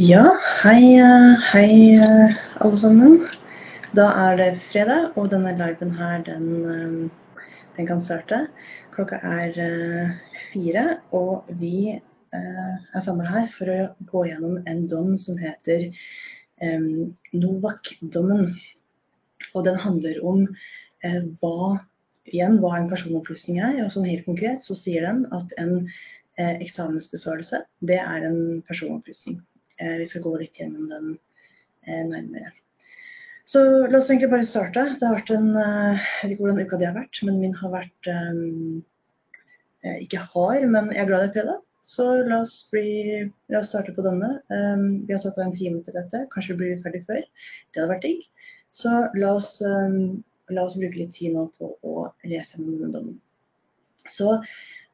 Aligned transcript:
Ja, 0.00 0.22
hei, 0.62 0.96
eh, 0.96 1.40
hei 1.52 1.96
eh, 2.00 2.36
alle 2.64 2.78
sammen. 2.80 3.26
Da 3.92 4.06
er 4.22 4.38
det 4.38 4.62
fredag, 4.70 5.18
og 5.20 5.26
denne 5.34 5.52
liven 5.58 5.90
her, 5.98 6.22
den, 6.24 6.46
eh, 6.64 7.42
den 7.76 7.86
kan 7.90 8.00
starte. 8.00 8.38
Klokka 8.94 9.18
er 9.20 9.52
fire, 10.54 10.96
og 11.12 11.44
vi 11.60 12.00
er 12.32 13.04
samla 13.04 13.28
her 13.34 13.52
for 13.58 13.68
å 13.68 13.92
gå 14.14 14.24
gjennom 14.30 14.62
en 14.66 14.82
dom 14.88 15.12
som 15.18 15.36
heter 15.36 15.92
Novak-dommen. 17.36 18.56
Og 19.52 19.64
den 19.68 19.76
handler 19.76 20.24
om 20.24 20.46
hva, 21.44 21.84
igjen, 22.32 22.60
hva 22.64 22.78
en 22.80 22.88
personopplysning 22.88 23.60
er. 23.60 23.84
Og 23.84 23.92
sånn 23.92 24.08
helt 24.08 24.24
konkret 24.24 24.64
så 24.64 24.72
sier 24.72 25.04
den 25.04 25.26
at 25.36 25.52
en 25.60 25.88
eksamensbesvarelse, 26.40 27.66
det 27.84 28.00
er 28.00 28.30
en 28.32 28.62
personopplysning. 28.64 29.42
Eh, 29.82 29.96
vi 29.98 30.06
skal 30.06 30.22
gå 30.22 30.36
litt 30.38 30.58
gjennom 30.60 30.86
den 30.90 31.08
eh, 31.86 32.04
nærmere. 32.06 32.52
Så 33.48 33.62
la 33.90 33.98
oss 33.98 34.08
egentlig 34.10 34.30
bare 34.30 34.46
starte. 34.46 34.84
Det 34.98 35.06
har 35.08 35.16
vært 35.18 35.32
en 35.34 35.50
eh, 35.58 36.06
Jeg 36.22 36.28
vet 36.28 36.34
ikke 36.34 36.44
hvordan 36.44 36.62
uka 36.62 36.78
di 36.78 36.88
har 36.88 36.96
vært, 36.98 37.22
men 37.26 37.40
min 37.42 37.58
har 37.58 37.74
vært 37.74 38.10
um, 38.12 38.82
Ikke 39.98 40.22
hard, 40.32 40.68
men 40.70 40.92
jeg 40.94 41.02
er 41.02 41.08
glad 41.10 41.26
er 41.26 41.32
fredag. 41.34 41.62
Så 41.82 42.04
la 42.28 42.38
oss, 42.44 42.54
bli, 42.70 43.24
la 43.50 43.58
oss 43.58 43.72
starte 43.72 43.94
på 43.96 44.04
denne. 44.06 44.36
Um, 44.52 45.02
vi 45.08 45.16
har 45.16 45.22
satt 45.24 45.40
av 45.40 45.48
en 45.48 45.56
time 45.56 45.82
til 45.82 45.96
dette. 45.96 46.26
Kanskje 46.34 46.54
blir 46.60 46.76
vi 46.76 46.84
ferdig 46.84 47.02
før. 47.08 47.24
Det 47.72 47.82
hadde 47.82 47.90
vært 47.96 48.06
digg. 48.06 48.22
Så 48.78 48.92
la 49.18 49.32
oss, 49.40 49.56
um, 49.66 50.22
la 50.54 50.68
oss 50.68 50.78
bruke 50.78 51.00
litt 51.00 51.16
tid 51.18 51.34
nå 51.34 51.48
på 51.58 51.72
å 51.82 52.06
lese 52.22 52.54
gjennom 52.54 52.78
denne 52.78 52.92
dommen. 52.94 53.18
Så 54.06 54.38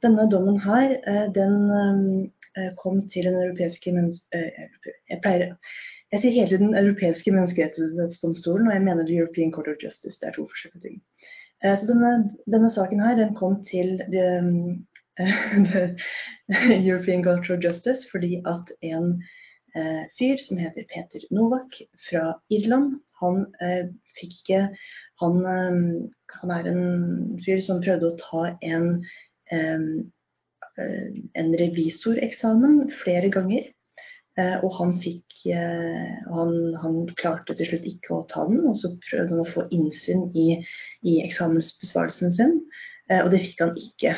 denne 0.04 0.24
dommen 0.32 0.56
her, 0.64 0.96
den 1.34 2.32
kom 2.82 3.02
til 3.12 3.28
den 3.28 3.36
europeiske 3.42 3.92
eh, 3.92 4.62
jeg, 5.10 5.20
pleier, 5.22 5.54
jeg 6.12 6.22
sier 6.22 6.36
hele 6.36 6.60
Den 6.60 6.76
europeiske 6.78 7.32
menneskerettighetsdomstolen, 7.34 8.68
og 8.68 8.74
jeg 8.74 8.84
mener 8.86 9.06
The 9.06 9.18
European 9.18 9.52
Court 9.52 9.68
of 9.68 9.82
Justice. 9.82 10.18
Det 10.20 10.28
er 10.28 10.36
to 10.36 10.46
forskjellige 10.50 10.84
ting. 10.86 11.02
Eh, 11.64 11.74
så 11.78 11.88
denne, 11.88 12.12
denne, 12.46 12.70
saken 12.70 13.02
her, 13.04 13.18
den 13.18 13.34
kom 13.34 13.60
til 13.64 14.00
the, 14.12 14.28
the 15.72 15.84
European 16.90 17.24
Court 17.24 17.50
of 17.50 17.64
Justice 17.64 18.08
fordi 18.10 18.40
at 18.46 18.72
en 18.82 19.22
eh, 19.76 20.04
fyr 20.18 20.40
som 20.42 20.60
heter 20.62 20.88
Peter 20.94 21.26
Novak 21.30 21.80
fra 22.08 22.32
Irland, 22.50 22.98
han 23.22 23.46
eh, 23.62 23.88
fikk 24.20 24.36
ikke 24.40 24.60
han, 25.22 25.40
eh, 25.54 25.80
han, 26.40 26.52
er 26.54 26.70
en 26.70 26.84
fyr 27.46 27.62
som 27.64 27.82
prøvde 27.82 28.12
å 28.12 28.20
ta 28.22 28.44
en 28.62 28.92
Eh, 29.50 29.78
en 30.78 31.50
revisoreksamen 31.58 32.86
flere 33.02 33.32
ganger. 33.34 33.66
Eh, 34.38 34.58
og 34.62 34.74
han 34.78 34.92
fikk 35.02 35.46
eh, 35.50 36.18
han, 36.30 36.52
han, 36.82 36.98
klarte 37.18 37.56
til 37.58 37.72
slutt 37.72 37.88
ikke 37.90 38.14
å 38.14 38.26
ta 38.30 38.44
den, 38.48 38.62
og 38.70 38.76
så 38.78 38.92
prøvde 39.08 39.34
han 39.34 39.42
å 39.42 39.48
få 39.48 39.66
innsyn 39.74 40.28
i, 40.38 40.60
i 41.02 41.18
eksamensbesvarelsen 41.24 42.36
sin. 42.36 42.60
Og 43.08 43.30
det 43.32 43.38
fikk 43.40 43.62
han 43.62 43.70
ikke. 43.80 44.10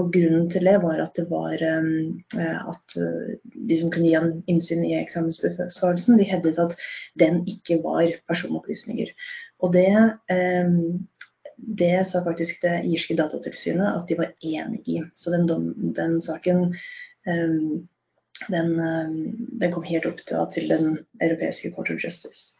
Og 0.00 0.08
grunnen 0.10 0.48
til 0.50 0.66
det 0.66 0.72
var 0.82 0.98
at 0.98 1.12
det 1.14 1.28
var 1.30 1.60
at 1.62 2.94
de 2.96 3.76
som 3.78 3.92
kunne 3.94 4.08
gi 4.08 4.16
han 4.16 4.32
innsyn 4.50 4.82
i 4.82 4.96
eksamensbesvarelsen, 4.98 6.18
de 6.18 6.26
hevdet 6.26 6.58
at 6.58 6.74
den 7.22 7.44
ikke 7.46 7.78
var 7.84 8.10
personopplysninger. 8.26 9.12
Og 9.62 9.70
det 9.76 9.86
det 11.62 12.08
sa 12.10 12.24
faktisk 12.24 12.62
det 12.64 12.82
irske 12.90 13.16
datatilsynet 13.18 13.86
at 13.86 14.08
de 14.08 14.18
var 14.18 14.32
enig 14.42 14.82
i. 14.90 14.98
Så 15.16 15.30
den, 15.34 15.46
den 15.96 16.18
saken 16.24 16.72
um, 17.26 17.88
den, 18.48 18.72
um, 18.80 19.14
den, 19.60 19.72
kom 19.72 19.86
helt 19.86 20.08
opp 20.08 20.18
til, 20.26 20.42
til, 20.54 20.68
den 20.72 20.98
europeiske 21.20 21.72
Court 21.74 21.90
of 21.90 22.02
Justice. 22.02 22.50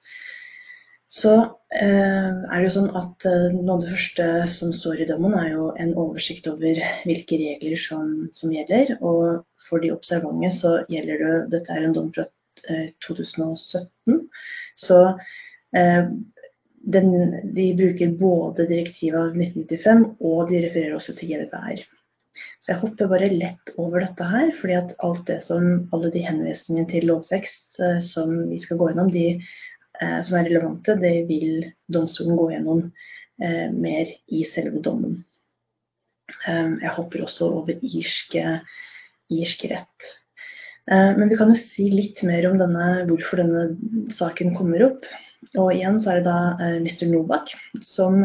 Så 1.13 1.33
uh, 1.35 1.81
er 1.83 2.55
det 2.55 2.69
jo 2.69 2.75
sånn 2.77 2.93
at 2.97 3.27
uh, 3.29 3.49
noe 3.53 3.77
av 3.77 3.83
det 3.85 3.93
første 3.93 4.29
som 4.55 4.73
står 4.77 5.03
i 5.03 5.09
dommen, 5.11 5.35
er 5.37 5.53
jo 5.57 5.71
en 5.83 5.95
oversikt 5.99 6.47
over 6.49 6.79
hvilke 7.09 7.41
regler 7.41 7.81
som, 7.81 8.13
som 8.37 8.55
gjelder. 8.55 8.95
Og 9.01 9.43
for 9.69 9.83
de 9.83 9.93
observante 9.95 10.53
så 10.55 10.79
gjelder 10.93 11.25
det 11.25 11.35
Dette 11.57 11.75
er 11.75 11.89
en 11.89 11.97
dom 11.99 12.13
fra 12.15 12.29
uh, 12.71 12.89
2017. 13.05 14.23
Så 14.79 15.03
den, 16.83 17.11
de 17.55 17.67
bruker 17.79 18.15
både 18.19 18.67
direktivet 18.67 19.19
av 19.21 19.37
1995 19.39 20.07
og 20.21 20.51
de 20.51 20.63
refererer 20.67 20.97
også 20.97 21.15
til 21.19 21.33
GDPR. 21.33 21.83
Så 22.63 22.73
jeg 22.73 22.81
hopper 22.81 23.11
bare 23.11 23.29
lett 23.33 23.73
over 23.81 24.05
dette 24.05 24.27
her, 24.27 24.53
fordi 24.61 24.77
at 24.79 24.95
alt 25.05 25.27
det 25.29 25.41
som, 25.45 25.67
alle 25.95 26.13
de 26.15 26.23
henvisningene 26.25 26.89
til 26.91 27.09
lovtekst 27.11 27.81
eh, 27.83 27.99
som 28.05 28.33
vi 28.51 28.61
skal 28.63 28.81
gå 28.81 28.91
gjennom, 28.91 29.11
de 29.13 29.27
eh, 29.35 30.21
som 30.25 30.39
er 30.39 30.49
relevante, 30.49 30.97
det 31.03 31.27
vil 31.29 31.67
domstolen 31.93 32.39
gå 32.39 32.49
gjennom 32.55 32.85
eh, 32.87 33.69
mer 33.75 34.15
i 34.33 34.45
selve 34.49 34.83
dommen. 34.85 35.21
Eh, 36.47 36.79
jeg 36.87 36.97
hopper 36.97 37.27
også 37.27 37.51
over 37.61 37.83
irske, 37.83 38.47
irsk 39.35 39.67
rett. 39.75 40.13
Eh, 40.91 41.13
men 41.19 41.29
vi 41.31 41.39
kan 41.39 41.53
jo 41.53 41.59
si 41.59 41.91
litt 41.93 42.23
mer 42.27 42.49
om 42.49 42.59
denne, 42.63 42.89
hvorfor 43.11 43.43
denne 43.43 44.09
saken 44.15 44.55
kommer 44.57 44.87
opp. 44.89 45.11
Og 45.59 45.73
igjen 45.75 46.01
så 46.01 46.11
er 46.11 46.21
det 46.21 46.27
da 46.27 46.39
eh, 46.65 46.79
Mr. 46.83 47.07
Novak, 47.11 47.55
som 47.83 48.23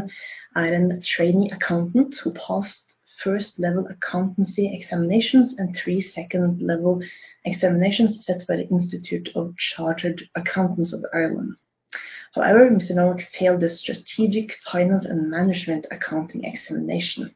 er 0.55 0.73
en 0.73 0.91
trainee 1.01 1.53
accountant 1.53 2.19
who 2.23 2.33
passed 2.38 2.88
first 3.23 3.59
level 3.59 3.88
accountancy 3.89 4.67
examinations 4.67 5.57
and 5.59 5.75
three 5.75 6.00
second 6.00 6.61
level 6.61 7.01
examinations 7.45 8.25
set 8.25 8.45
by 8.47 8.55
the 8.55 8.67
Institute 8.69 9.29
of 9.35 9.55
Chartered 9.57 10.22
Accountants 10.35 10.94
of 10.94 11.01
Ireland. 11.13 11.55
However, 12.35 12.69
Mr. 12.69 12.95
Novak 12.95 13.28
failed 13.38 13.61
the 13.61 13.69
strategic 13.69 14.53
finance 14.72 15.05
and 15.05 15.31
management 15.31 15.88
accounting 15.89 16.44
examination. 16.44 17.34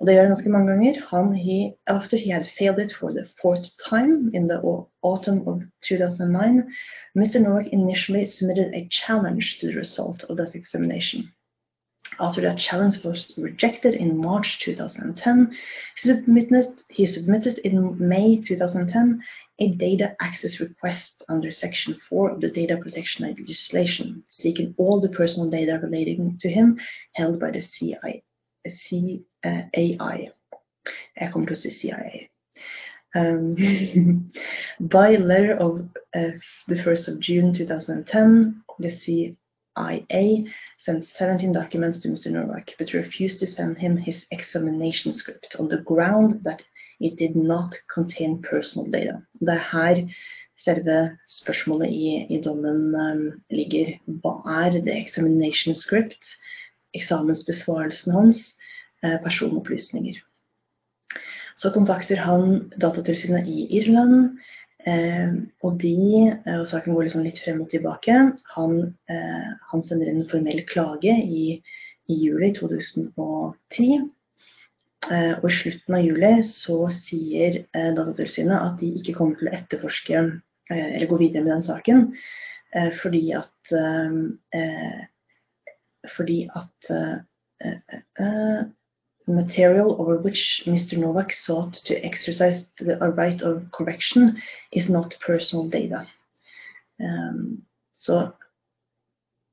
Og 0.00 0.06
det 0.06 0.14
gjør 0.14 0.22
han 0.22 0.30
ganske 0.32 0.50
mange 0.50 0.68
ganger. 0.72 0.98
Han, 1.08 1.34
he, 1.36 1.74
after 1.86 2.16
he 2.16 2.30
had 2.32 2.46
failed 2.58 2.78
it 2.78 2.92
for 2.98 3.10
the 3.12 3.26
fourth 3.42 3.68
time 3.88 4.30
in 4.34 4.48
the 4.48 4.58
autumn 5.02 5.48
of 5.48 5.60
2009, 5.82 6.72
Mr. 7.14 7.38
Novak 7.38 7.66
initially 7.66 8.24
submitted 8.26 8.72
a 8.74 8.88
challenge 8.90 9.58
to 9.58 9.66
the 9.66 9.76
result 9.76 10.24
of 10.30 10.38
that 10.38 10.54
examination. 10.54 11.30
After 12.18 12.40
that 12.40 12.58
challenge 12.58 13.04
was 13.04 13.38
rejected 13.42 13.94
in 13.94 14.16
March 14.16 14.58
2010, 14.60 15.56
he 15.96 16.08
submitted, 16.08 16.82
he 16.88 17.04
submitted 17.04 17.58
in 17.58 17.96
May 17.98 18.40
2010 18.40 19.22
a 19.58 19.68
data 19.68 20.16
access 20.20 20.60
request 20.60 21.22
under 21.28 21.52
Section 21.52 22.00
4 22.08 22.30
of 22.30 22.40
the 22.40 22.50
Data 22.50 22.78
Protection 22.78 23.26
legislation, 23.26 24.24
seeking 24.30 24.74
all 24.78 24.98
the 24.98 25.10
personal 25.10 25.50
data 25.50 25.78
relating 25.82 26.38
to 26.38 26.48
him 26.48 26.80
held 27.12 27.38
by 27.38 27.50
the 27.50 27.60
CIA. 27.60 28.24
CAI. 28.66 30.28
Jeg 31.20 31.32
kommer 31.32 31.54
til 31.54 31.72
CIA. 31.72 32.26
Um, 33.16 33.56
by 34.96 35.16
letter 35.16 35.56
of 35.56 35.80
uh, 36.14 36.38
the 36.68 36.76
1st 36.76 37.08
of 37.08 37.20
June 37.20 37.52
2010, 37.52 38.62
the 38.78 38.90
CIA 38.90 40.46
sent 40.78 41.06
17 41.06 41.52
documents 41.52 42.00
to 42.00 42.08
Mr. 42.08 42.30
Novak, 42.30 42.74
but 42.78 42.92
refused 42.92 43.40
to 43.40 43.46
send 43.46 43.78
him 43.78 43.96
his 43.96 44.26
examination 44.30 45.12
script 45.12 45.56
on 45.58 45.68
the 45.68 45.78
ground 45.78 46.40
that 46.44 46.62
it 47.00 47.16
did 47.16 47.34
not 47.34 47.74
contain 47.94 48.42
personal 48.42 48.90
data. 48.90 49.22
Det 49.40 49.48
er 49.48 49.64
her 49.72 50.08
selve 50.58 51.16
spørsmålet 51.28 51.88
i, 51.88 52.26
i 52.30 52.40
dommen 52.44 52.94
um, 52.94 53.42
ligger. 53.50 53.96
Hva 54.06 54.34
er 54.64 54.70
det 54.70 54.96
examination 54.96 55.74
script? 55.74 56.24
Eksamensbesvarelsen 56.96 58.14
hans 58.14 58.42
eh, 59.04 59.16
personopplysninger. 59.24 60.20
Så 61.54 61.72
kontakter 61.74 62.20
han 62.24 62.70
Datatilsynet 62.80 63.48
i 63.50 63.66
Irland, 63.80 64.38
eh, 64.88 65.34
og 65.66 65.80
de 65.82 65.96
eh, 66.30 66.56
og 66.58 66.66
Saken 66.70 66.96
går 66.96 67.08
liksom 67.08 67.26
litt 67.26 67.42
frem 67.42 67.60
og 67.64 67.70
tilbake. 67.72 68.16
Han, 68.56 68.80
han 69.72 69.84
sender 69.86 70.10
inn 70.10 70.22
en 70.24 70.30
formell 70.30 70.64
klage 70.68 71.14
i, 71.14 71.58
i 72.10 72.22
juli 72.24 72.54
2010. 72.56 74.08
Og 75.10 75.46
i 75.48 75.54
slutten 75.56 75.94
av 75.96 76.02
juli 76.04 76.30
så 76.44 76.82
sier 76.92 77.62
Datatilsynet 77.72 78.52
at 78.52 78.74
de 78.82 78.90
ikke 78.98 79.14
kommer 79.16 79.38
til 79.40 79.48
å 79.48 79.54
etterforske 79.56 80.20
eller 80.70 81.08
gå 81.08 81.16
videre 81.18 81.42
med 81.42 81.54
den 81.54 81.64
saken, 81.64 82.02
fordi 83.00 83.22
at 83.34 83.72
fordi 86.08 86.48
at 86.56 86.90
uh, 86.90 88.64
material 89.26 90.00
over 90.00 90.18
which 90.18 90.62
Mr. 90.66 90.96
Novak 90.96 91.32
sought 91.32 91.74
to 91.74 91.94
exercise 92.04 92.66
the 92.78 92.96
right 92.96 93.42
of 93.42 93.70
correction 93.72 94.40
is 94.72 94.88
not 94.88 95.14
personal 95.20 95.68
data. 95.68 96.06
Um, 97.00 97.62
så 97.98 98.30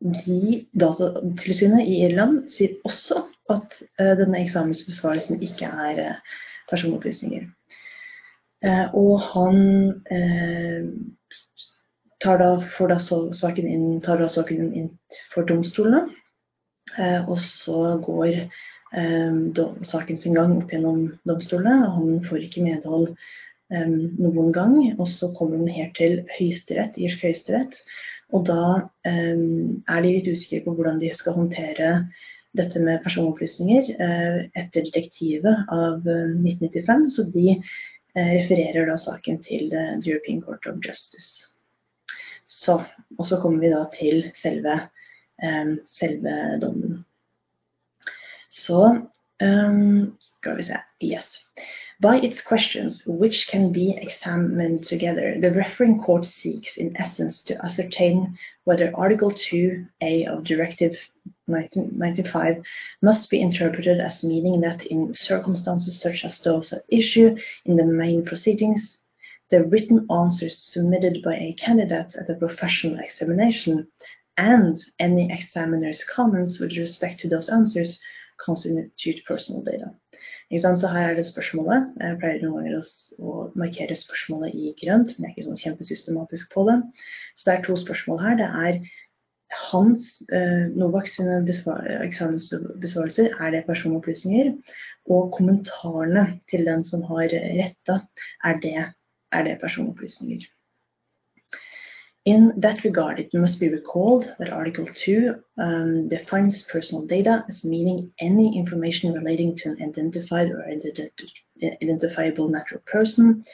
de 0.01 0.65
Datatilsynet 0.73 1.87
i 1.87 2.01
Irland 2.05 2.51
sier 2.53 2.75
også 2.85 3.23
at 3.49 3.79
uh, 3.99 4.13
denne 4.19 4.41
eksamensbesvarelsen 4.43 5.41
ikke 5.43 5.65
er 5.65 6.03
uh, 6.09 6.35
personopplysninger. 6.69 7.47
Uh, 8.65 8.95
og 8.95 9.21
han 9.21 9.57
tar 12.21 12.39
da, 12.41 12.49
får 12.77 12.87
da 12.93 12.97
saken 13.37 13.67
inn, 13.69 13.89
tar 14.01 14.21
da 14.21 14.29
saken 14.31 14.71
inn 14.73 14.89
for 15.33 15.45
domstolene. 15.47 16.07
Og 16.99 17.37
så 17.41 17.97
går 18.03 18.47
saken 19.85 20.17
sin 20.17 20.37
gang 20.37 20.55
opp 20.57 20.71
gjennom 20.71 21.01
domstolene. 21.27 21.87
og 21.87 21.97
Han 21.97 22.21
får 22.25 22.45
ikke 22.47 22.63
medhold 22.65 23.09
noen 23.69 24.53
gang. 24.55 24.77
Og 24.95 25.07
så 25.11 25.33
kommer 25.37 25.59
den 25.59 25.73
helt 25.75 25.97
til 25.99 26.21
høyesterett, 26.37 26.97
irsk 26.97 27.25
høyesterett. 27.27 27.75
Og 28.35 28.47
da 28.47 28.87
er 29.07 30.01
de 30.03 30.15
litt 30.15 30.31
usikre 30.31 30.63
på 30.65 30.73
hvordan 30.75 30.99
de 31.03 31.11
skal 31.15 31.37
håndtere 31.37 31.91
dette 32.57 32.79
med 32.81 33.03
personopplysninger 33.03 33.91
etter 34.57 34.87
direktivet 34.87 35.67
av 35.73 36.01
1995. 36.07 37.07
Så 37.13 37.27
de 37.35 37.59
refererer 38.17 38.87
da 38.89 38.97
saken 38.99 39.39
til 39.45 39.69
The 39.71 39.99
European 40.09 40.41
Court 40.41 40.65
of 40.69 40.81
Justice. 40.83 41.45
Så, 42.47 42.79
og 43.19 43.27
så 43.27 43.39
kommer 43.41 43.59
vi 43.61 43.73
da 43.73 43.83
til 43.93 44.29
selve, 44.39 44.79
selve 45.85 46.23
dommen. 46.61 47.05
So, 48.49 49.09
um, 49.39 50.17
yes. 50.99 51.39
By 51.99 52.17
its 52.17 52.41
questions, 52.41 53.03
which 53.07 53.47
can 53.47 53.71
be 53.71 53.97
examined 53.97 54.83
together, 54.83 55.35
the 55.39 55.51
referring 55.51 55.99
court 55.99 56.25
seeks, 56.25 56.77
in 56.77 56.95
essence, 56.97 57.41
to 57.43 57.65
ascertain 57.65 58.37
whether 58.65 58.95
Article 58.95 59.31
2A 59.31 60.27
of 60.27 60.43
Directive 60.43 60.95
1995 61.47 62.63
must 63.01 63.31
be 63.31 63.41
interpreted 63.41 63.99
as 63.99 64.23
meaning 64.23 64.61
that 64.61 64.85
in 64.85 65.13
circumstances 65.13 65.99
such 65.99 66.23
as 66.23 66.39
those 66.39 66.71
at 66.71 66.83
issue 66.89 67.35
in 67.65 67.77
the 67.77 67.85
main 67.85 68.23
proceedings, 68.25 68.99
the 69.49 69.63
written 69.63 70.05
answers 70.11 70.57
submitted 70.57 71.23
by 71.23 71.35
a 71.35 71.53
candidate 71.53 72.15
at 72.15 72.29
a 72.29 72.35
professional 72.35 72.99
examination 72.99 73.87
and 74.37 74.77
any 74.99 75.31
examiner's 75.31 76.03
comments 76.05 76.59
with 76.59 76.77
respect 76.77 77.19
to 77.21 77.27
those 77.27 77.49
answers 77.49 77.99
constitute 78.37 79.25
personal 79.27 79.63
data. 79.63 79.89
Så 80.51 80.87
her 80.87 81.09
er 81.09 81.15
det 81.15 81.25
spørsmålet. 81.25 81.89
Jeg 81.99 82.19
pleier 82.21 82.43
noen 82.43 82.69
ganger 82.69 82.85
å 83.19 83.33
markere 83.59 83.95
spørsmålet 83.97 84.55
i 84.55 84.69
grønt, 84.79 85.17
men 85.17 85.27
jeg 85.27 85.33
er 85.33 85.35
ikke 85.35 85.47
sånn 85.49 85.63
kjempesystematisk 85.63 86.53
på 86.53 86.63
det. 86.69 86.77
Så 87.35 87.49
det 87.49 87.55
er 87.55 87.65
to 87.65 87.75
spørsmål 87.81 88.21
her. 88.23 88.37
Det 88.39 88.47
er 88.47 88.79
hans, 89.67 90.07
eh, 90.31 90.67
Novaks 90.75 91.17
sine 91.17 91.41
eksamensbesvarelser, 91.43 93.35
er 93.41 93.51
det 93.51 93.65
personopplysninger? 93.67 94.53
Og 95.09 95.33
kommentarene 95.35 96.39
til 96.51 96.65
den 96.65 96.83
som 96.83 97.03
har 97.11 97.27
retta, 97.31 98.01
er 98.43 98.93
er 99.33 99.43
det 99.43 99.59
personopplysninger? 99.59 100.47
In 102.27 102.51
that 102.57 102.83
regard, 102.83 103.21
it 103.21 103.33
must 103.33 103.57
be 103.57 103.69
recalled 103.69 104.35
that 104.37 104.49
Article 104.49 104.85
2 104.85 105.33
um, 105.59 106.09
defines 106.09 106.65
personal 106.65 107.07
data 107.07 107.45
as 107.47 107.63
meaning 107.63 108.11
any 108.19 108.57
information 108.57 109.13
relating 109.13 109.55
to 109.55 109.69
an 109.69 109.81
identified 109.81 110.49
or 110.49 110.61
identifiable 111.81 112.49
natural 112.49 112.81
person. 112.85 113.45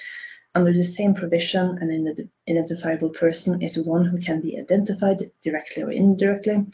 Under 0.56 0.74
the 0.74 0.84
same 0.84 1.14
provision, 1.14 1.78
an 1.82 2.32
identifiable 2.50 3.12
person 3.12 3.62
is 3.62 3.78
one 3.78 4.06
who 4.06 4.18
can 4.18 4.42
be 4.42 4.58
identified 4.60 5.30
directly 5.44 5.84
or 5.84 5.92
indirectly, 5.92 6.66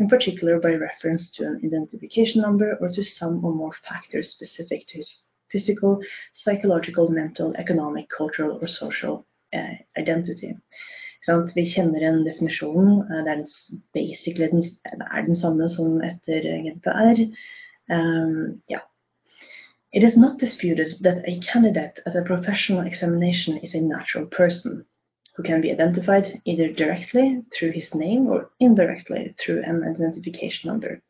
in 0.00 0.08
particular 0.08 0.58
by 0.58 0.74
reference 0.74 1.30
to 1.34 1.46
an 1.46 1.60
identification 1.64 2.42
number 2.42 2.76
or 2.80 2.88
to 2.88 3.04
some 3.04 3.44
or 3.44 3.54
more 3.54 3.74
factors 3.88 4.30
specific 4.30 4.88
to 4.88 4.96
his 4.96 5.22
physical, 5.50 6.02
psychological, 6.32 7.08
mental, 7.08 7.54
economic, 7.54 8.08
cultural, 8.08 8.58
or 8.60 8.66
social 8.66 9.24
uh, 9.52 9.74
identity. 9.96 10.56
Vi 11.26 11.64
kjenner 11.64 12.02
en 12.04 12.24
definisjon. 12.24 13.02
Eh, 13.02 13.20
det 13.24 13.30
er 13.32 13.42
den, 13.42 13.46
basically 13.96 14.48
den, 14.50 14.64
er 14.84 15.22
den 15.26 15.36
samme 15.36 15.68
som 15.68 16.00
etter 16.04 16.44
GDPR. 16.44 17.22
Um, 17.90 18.62
yeah. 18.70 18.82
It 19.92 20.02
is 20.02 20.16
not 20.16 20.40
disputed 20.40 20.96
that 21.02 21.22
a 21.28 21.38
candidate 21.40 22.00
at 22.04 22.16
a 22.16 22.22
professional 22.22 22.86
examination 22.86 23.58
is 23.58 23.74
a 23.74 23.80
natural 23.80 24.26
person 24.26 24.84
who 25.36 25.42
can 25.42 25.60
be 25.60 25.70
identified 25.70 26.40
either 26.44 26.68
directly 26.72 27.42
through 27.52 27.72
his 27.72 27.94
name 27.94 28.26
or 28.28 28.50
indirectly 28.60 29.34
through 29.38 29.62
an 29.62 29.84
identification 29.84 30.68
number. 30.68 31.00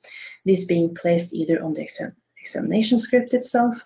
This 0.45 0.65
being 0.65 0.95
placed 0.95 1.33
either 1.33 1.63
on 1.63 1.75
the 1.75 1.83
exam 1.83 2.15
examination 2.41 2.99
script 2.99 3.33
itself 3.33 3.77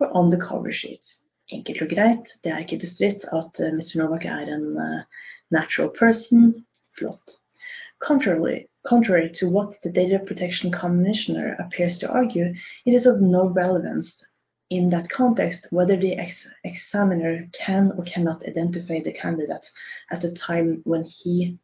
or 0.00 0.10
on 0.16 0.30
the 0.30 0.36
cover 0.36 0.72
sheet. 0.72 1.06
Enkelt 1.50 1.82
og 1.82 1.88
greit, 1.88 2.26
det 2.44 2.52
er 2.52 2.58
ikke 2.58 2.82
bestridt 2.82 3.24
at 3.32 3.60
uh, 3.62 3.70
Mr. 3.72 3.96
Novak 3.96 4.24
er 4.24 4.50
en 4.52 4.66
uh, 4.76 5.02
natural 5.50 5.88
person, 5.88 6.64
flott. 6.98 7.36
Contrarily, 8.00 8.68
contrary 8.86 9.30
to 9.30 9.48
what 9.48 9.80
the 9.82 9.90
Data 9.90 10.18
Protection 10.20 10.70
Commissioner 10.70 11.56
appears 11.58 11.98
to 11.98 12.10
argue, 12.10 12.54
it 12.86 12.94
is 12.94 13.06
of 13.06 13.20
no 13.20 13.48
relevance 13.48 14.22
in 14.70 14.90
that 14.90 15.08
context 15.08 15.66
whether 15.70 15.96
the 15.96 16.14
ex 16.14 16.46
examiner 16.64 17.48
can 17.52 17.92
or 17.96 18.04
cannot 18.04 18.46
identify 18.46 19.00
the 19.00 19.12
candidate 19.12 19.66
at 20.10 20.20
the 20.20 20.30
time 20.32 20.82
when 20.84 21.04
he 21.04 21.58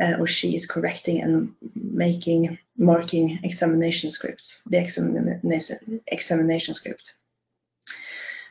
uh, 0.00 0.14
or 0.20 0.26
she 0.26 0.54
is 0.54 0.64
correcting 0.64 1.20
and 1.20 1.52
making 1.74 2.56
marking 2.76 3.40
examination 3.42 4.10
scripts, 4.10 4.54
the 4.66 4.78
examination, 4.78 6.00
examination 6.06 6.72
script. 6.72 7.14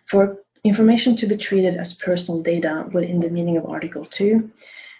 For 0.07 0.37
Information 0.63 1.15
to 1.17 1.27
be 1.27 1.37
treated 1.37 1.77
as 1.77 1.93
personal 1.93 2.41
data 2.41 2.89
within 2.93 3.19
the 3.19 3.29
meaning 3.29 3.57
of 3.57 3.65
Article 3.65 4.05
2. 4.05 4.49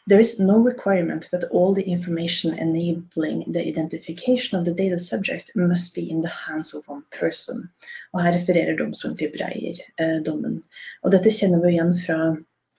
There 0.07 0.21
is 0.21 0.39
no 0.39 0.57
requirement 0.59 1.27
that 1.31 1.43
all 1.51 1.73
the 1.73 1.83
information 1.83 2.57
enabling 2.57 3.51
the 3.51 3.67
identification 3.67 4.57
of 4.57 4.63
the 4.63 4.73
data 4.73 4.99
subject 4.99 5.51
must 5.55 5.93
be 5.93 6.09
in 6.09 6.21
the 6.21 6.29
hands 6.29 6.73
of 6.73 6.87
one 6.87 7.03
person. 7.11 7.69
Og 8.13 8.23
her 8.23 8.31
refererer 8.31 8.77
domstolen 8.77 9.17
til 9.17 9.33
Breyer-dommen. 9.35 10.61
Og 11.03 11.11
dette 11.11 11.33
kjenner 11.35 11.59
vi 11.59 11.73
igjen 11.75 11.91
fra, 12.05 12.19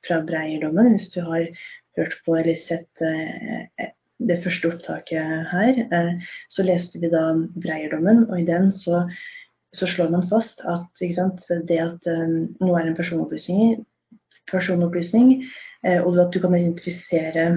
fra 0.08 0.22
Breyer-dommen, 0.24 0.94
hvis 0.94 1.10
du 1.12 1.20
har 1.20 1.44
hørt 1.98 2.16
på 2.24 2.38
eller 2.40 2.56
sett 2.56 3.04
eh, 3.04 3.90
det 4.18 4.40
første 4.44 4.72
opptaket 4.72 5.52
her. 5.52 5.82
Eh, 5.92 6.28
så 6.48 6.64
leste 6.64 7.02
vi 7.02 7.12
da 7.12 7.26
Breyer-dommen, 7.60 8.24
og 8.30 8.40
i 8.40 8.48
den 8.48 8.72
så 8.72 9.04
så 9.76 9.86
slår 9.86 10.10
man 10.12 10.28
fast 10.30 10.62
at 10.64 11.02
sant, 11.14 11.44
det 11.68 11.78
at 11.82 12.08
um, 12.08 12.48
noe 12.62 12.80
er 12.80 12.88
en 12.88 12.96
personopplysning, 12.96 13.84
personopplysning 14.48 15.34
uh, 15.86 16.00
og 16.00 16.18
at 16.22 16.32
du 16.32 16.40
kan 16.42 16.56
identifisere 16.56 17.48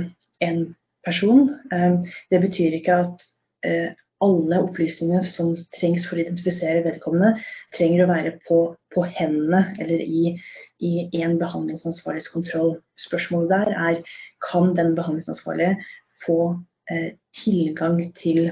en 0.44 0.62
person, 1.06 1.50
um, 1.72 2.02
det 2.32 2.42
betyr 2.44 2.78
ikke 2.78 2.98
at 3.06 3.28
uh, 3.68 3.90
alle 4.22 4.60
opplysningene 4.62 5.26
som 5.26 5.54
trengs 5.74 6.06
for 6.06 6.20
å 6.20 6.24
identifisere 6.26 6.84
vedkommende, 6.86 7.40
trenger 7.74 8.04
å 8.04 8.12
være 8.12 8.36
på, 8.46 8.60
på 8.94 9.06
hendene 9.18 9.64
eller 9.82 10.04
i, 10.04 10.36
i 10.84 11.08
en 11.24 11.40
behandlingsansvarligs 11.42 12.30
kontroll. 12.34 12.76
Spørsmålet 13.02 13.50
der 13.56 13.72
er 13.72 14.20
kan 14.46 14.76
den 14.78 14.94
behandlingsansvarlige 15.00 15.80
få 16.26 16.42
uh, 16.60 17.10
tilgang 17.40 18.04
til 18.20 18.52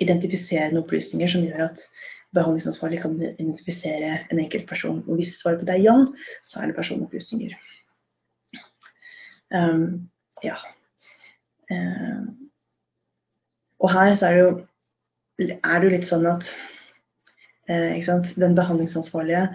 identifiserende 0.00 0.80
opplysninger 0.80 1.28
som 1.28 1.44
gjør 1.44 1.66
at 1.66 1.84
behandlingsansvarlig 2.36 3.00
kan 3.02 3.16
identifisere 3.22 4.18
en 4.30 4.38
enkelt 4.38 4.68
person. 4.68 5.02
Og 5.08 5.18
hvis 5.18 5.34
svaret 5.40 5.60
på 5.60 5.68
det 5.68 5.74
er 5.74 5.84
ja, 5.84 5.96
så 6.46 6.60
er 6.60 6.70
det 6.70 6.76
personopplysninger. 6.76 7.54
Um, 9.54 10.10
ja. 10.44 10.56
Um, 11.70 12.50
og 13.80 13.92
her 13.92 14.14
så 14.14 14.26
er 14.26 14.36
det 14.36 14.44
jo, 14.44 14.52
er 15.40 15.80
det 15.80 15.88
jo 15.88 15.94
litt 15.96 16.06
sånn 16.06 16.28
at 16.30 16.46
uh, 17.70 18.22
den 18.36 18.54
behandlingsansvarlige 18.58 19.48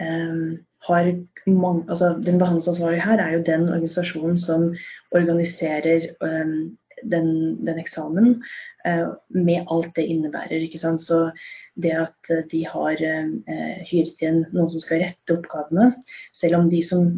um, 0.00 0.58
har 0.88 1.10
mange, 1.46 1.84
altså 1.88 2.14
Den 2.24 2.38
behandlingsansvarlige 2.38 3.04
her 3.04 3.20
er 3.20 3.32
jo 3.34 3.44
den 3.46 3.68
organisasjonen 3.68 4.38
som 4.38 4.70
organiserer 5.10 6.08
den, 7.04 7.30
den 7.66 7.78
eksamen 7.80 8.36
uh, 8.86 9.14
med 9.34 9.70
alt 9.70 9.94
det 9.96 10.06
innebærer. 10.10 10.64
ikke 10.64 10.80
sant? 10.82 11.02
Så 11.04 11.28
det 11.82 11.94
at 11.94 12.30
eh, 12.32 12.44
de 12.50 12.64
har 12.66 13.02
eh, 13.04 13.80
hyret 13.88 14.20
igjen 14.20 14.44
noen 14.54 14.70
som 14.72 14.82
skal 14.82 15.02
rette 15.04 15.36
oppgavene, 15.36 15.92
selv 16.34 16.58
om 16.58 16.70
de 16.72 16.82
som 16.86 17.08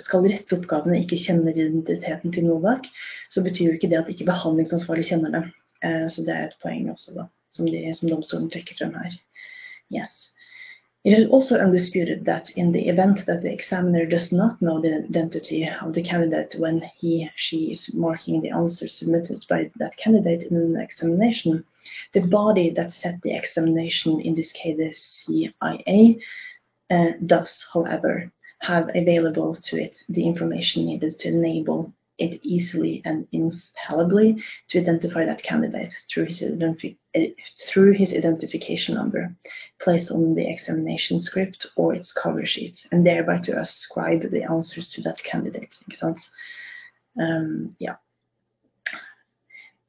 skal 0.00 0.26
rette 0.30 0.56
oppgavene 0.56 1.00
ikke 1.02 1.18
kjenner 1.20 1.54
identiteten 1.54 2.34
til 2.34 2.48
Novak, 2.48 2.88
så 3.30 3.44
betyr 3.44 3.68
jo 3.68 3.76
ikke 3.78 3.90
det 3.92 4.00
at 4.00 4.10
ikke 4.12 4.28
behandlingsansvarlig 4.30 5.06
kjenner 5.10 5.34
det. 5.36 5.44
Eh, 5.86 6.06
så 6.12 6.26
det 6.26 6.36
er 6.36 6.48
et 6.48 6.58
poeng 6.64 6.90
også, 6.92 7.14
da, 7.18 7.28
som, 7.54 7.68
de, 7.70 7.84
som 7.96 8.10
domstolen 8.10 8.50
trekker 8.52 8.80
frem 8.80 8.96
her. 8.98 9.16
Yes. 9.94 10.30
It 11.02 11.18
is 11.18 11.30
also 11.30 11.58
undisputed 11.58 12.26
that 12.26 12.50
in 12.50 12.72
the 12.72 12.88
event 12.88 13.24
that 13.24 13.40
the 13.40 13.50
examiner 13.50 14.04
does 14.04 14.32
not 14.32 14.60
know 14.60 14.82
the 14.82 14.96
identity 14.96 15.66
of 15.66 15.94
the 15.94 16.02
candidate 16.02 16.54
when 16.58 16.82
he 16.98 17.30
she 17.36 17.72
is 17.72 17.94
marking 17.94 18.42
the 18.42 18.50
answer 18.50 18.86
submitted 18.86 19.46
by 19.48 19.70
that 19.76 19.96
candidate 19.96 20.42
in 20.42 20.56
an 20.58 20.76
examination, 20.76 21.64
the 22.12 22.20
body 22.20 22.68
that 22.70 22.92
set 22.92 23.22
the 23.22 23.34
examination, 23.34 24.20
in 24.20 24.34
this 24.34 24.52
case 24.52 24.76
the 24.76 24.92
CIA, 24.92 26.20
uh, 26.90 27.12
does, 27.24 27.66
however, 27.72 28.30
have 28.60 28.90
available 28.94 29.54
to 29.54 29.82
it 29.82 30.04
the 30.10 30.26
information 30.26 30.84
needed 30.84 31.18
to 31.20 31.28
enable 31.28 31.94
it 32.20 32.40
easily 32.44 33.02
and 33.04 33.26
infallibly 33.32 34.42
to 34.68 34.80
identify 34.80 35.24
that 35.24 35.42
candidate 35.42 35.94
through 36.08 36.26
his, 36.26 36.42
identifi 36.42 36.96
through 37.66 37.92
his 37.92 38.12
identification 38.12 38.94
number 38.94 39.34
placed 39.80 40.12
on 40.12 40.34
the 40.34 40.48
examination 40.48 41.20
script 41.20 41.66
or 41.76 41.94
its 41.94 42.12
cover 42.12 42.46
sheet, 42.46 42.86
and 42.92 43.04
thereby 43.04 43.38
to 43.38 43.58
ascribe 43.58 44.30
the 44.30 44.44
answers 44.44 44.90
to 44.90 45.02
that 45.02 45.22
candidate. 45.24 45.74
Makes 45.88 46.02
Um, 47.20 47.74
yeah. 47.78 47.96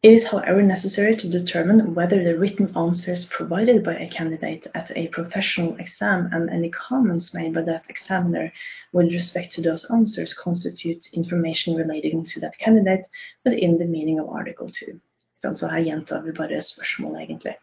It 0.03 0.13
is, 0.13 0.23
however, 0.23 0.63
necessary 0.63 1.15
to 1.15 1.29
determine 1.29 1.93
whether 1.93 2.23
the 2.23 2.35
written 2.35 2.75
answers 2.75 3.27
provided 3.27 3.83
by 3.83 3.97
a 3.97 4.09
candidate 4.09 4.65
at 4.73 4.91
a 4.97 5.09
professional 5.09 5.75
exam 5.75 6.27
and 6.31 6.49
any 6.49 6.71
comments 6.71 7.35
made 7.35 7.53
by 7.53 7.61
that 7.61 7.85
examiner 7.87 8.51
with 8.93 9.13
respect 9.13 9.53
to 9.53 9.61
those 9.61 9.85
answers 9.91 10.33
constitute 10.33 11.13
information 11.13 11.75
relating 11.75 12.25
to 12.25 12.39
that 12.39 12.57
candidate 12.57 13.05
within 13.45 13.77
the 13.77 13.85
meaning 13.85 14.19
of 14.19 14.29
article 14.29 14.71
2. 14.71 14.99
Så 15.41 15.67
her 15.67 15.79
gjentar 15.79 16.21
vi 16.21 16.31
bare 16.31 16.61
spørsmålet, 16.61 17.21
egentlig. 17.21 17.55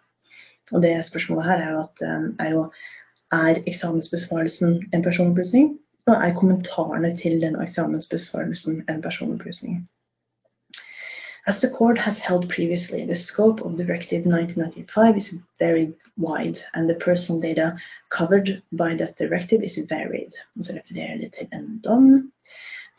Og 0.72 0.82
det 0.82 1.04
spørsmålet 1.04 1.44
her 1.44 1.58
er 1.58 1.70
jo 1.70 1.80
at 1.80 2.02
um, 2.02 2.36
er, 2.38 2.50
jo, 2.50 2.72
er 3.32 3.62
eksamensbesvarelsen 3.66 4.90
en 4.94 5.02
personopplysning, 5.02 5.78
og 6.06 6.14
er 6.14 6.34
kommentarene 6.34 7.16
til 7.16 7.42
den 7.42 7.62
eksamensbesvarelsen 7.62 8.84
en 8.88 9.02
personopplysning? 9.02 9.88
As 11.48 11.62
the 11.62 11.70
court 11.70 11.96
has 11.96 12.18
held 12.18 12.50
previously, 12.50 13.06
the 13.06 13.14
scope 13.14 13.62
of 13.62 13.78
Directive 13.78 14.26
1995 14.26 15.16
is 15.16 15.34
very 15.58 15.94
wide, 16.18 16.60
and 16.74 16.86
the 16.86 16.94
personal 16.96 17.40
data 17.40 17.78
covered 18.10 18.62
by 18.70 18.94
that 18.96 19.16
directive 19.16 19.62
is 19.62 19.78
varied. 19.78 20.34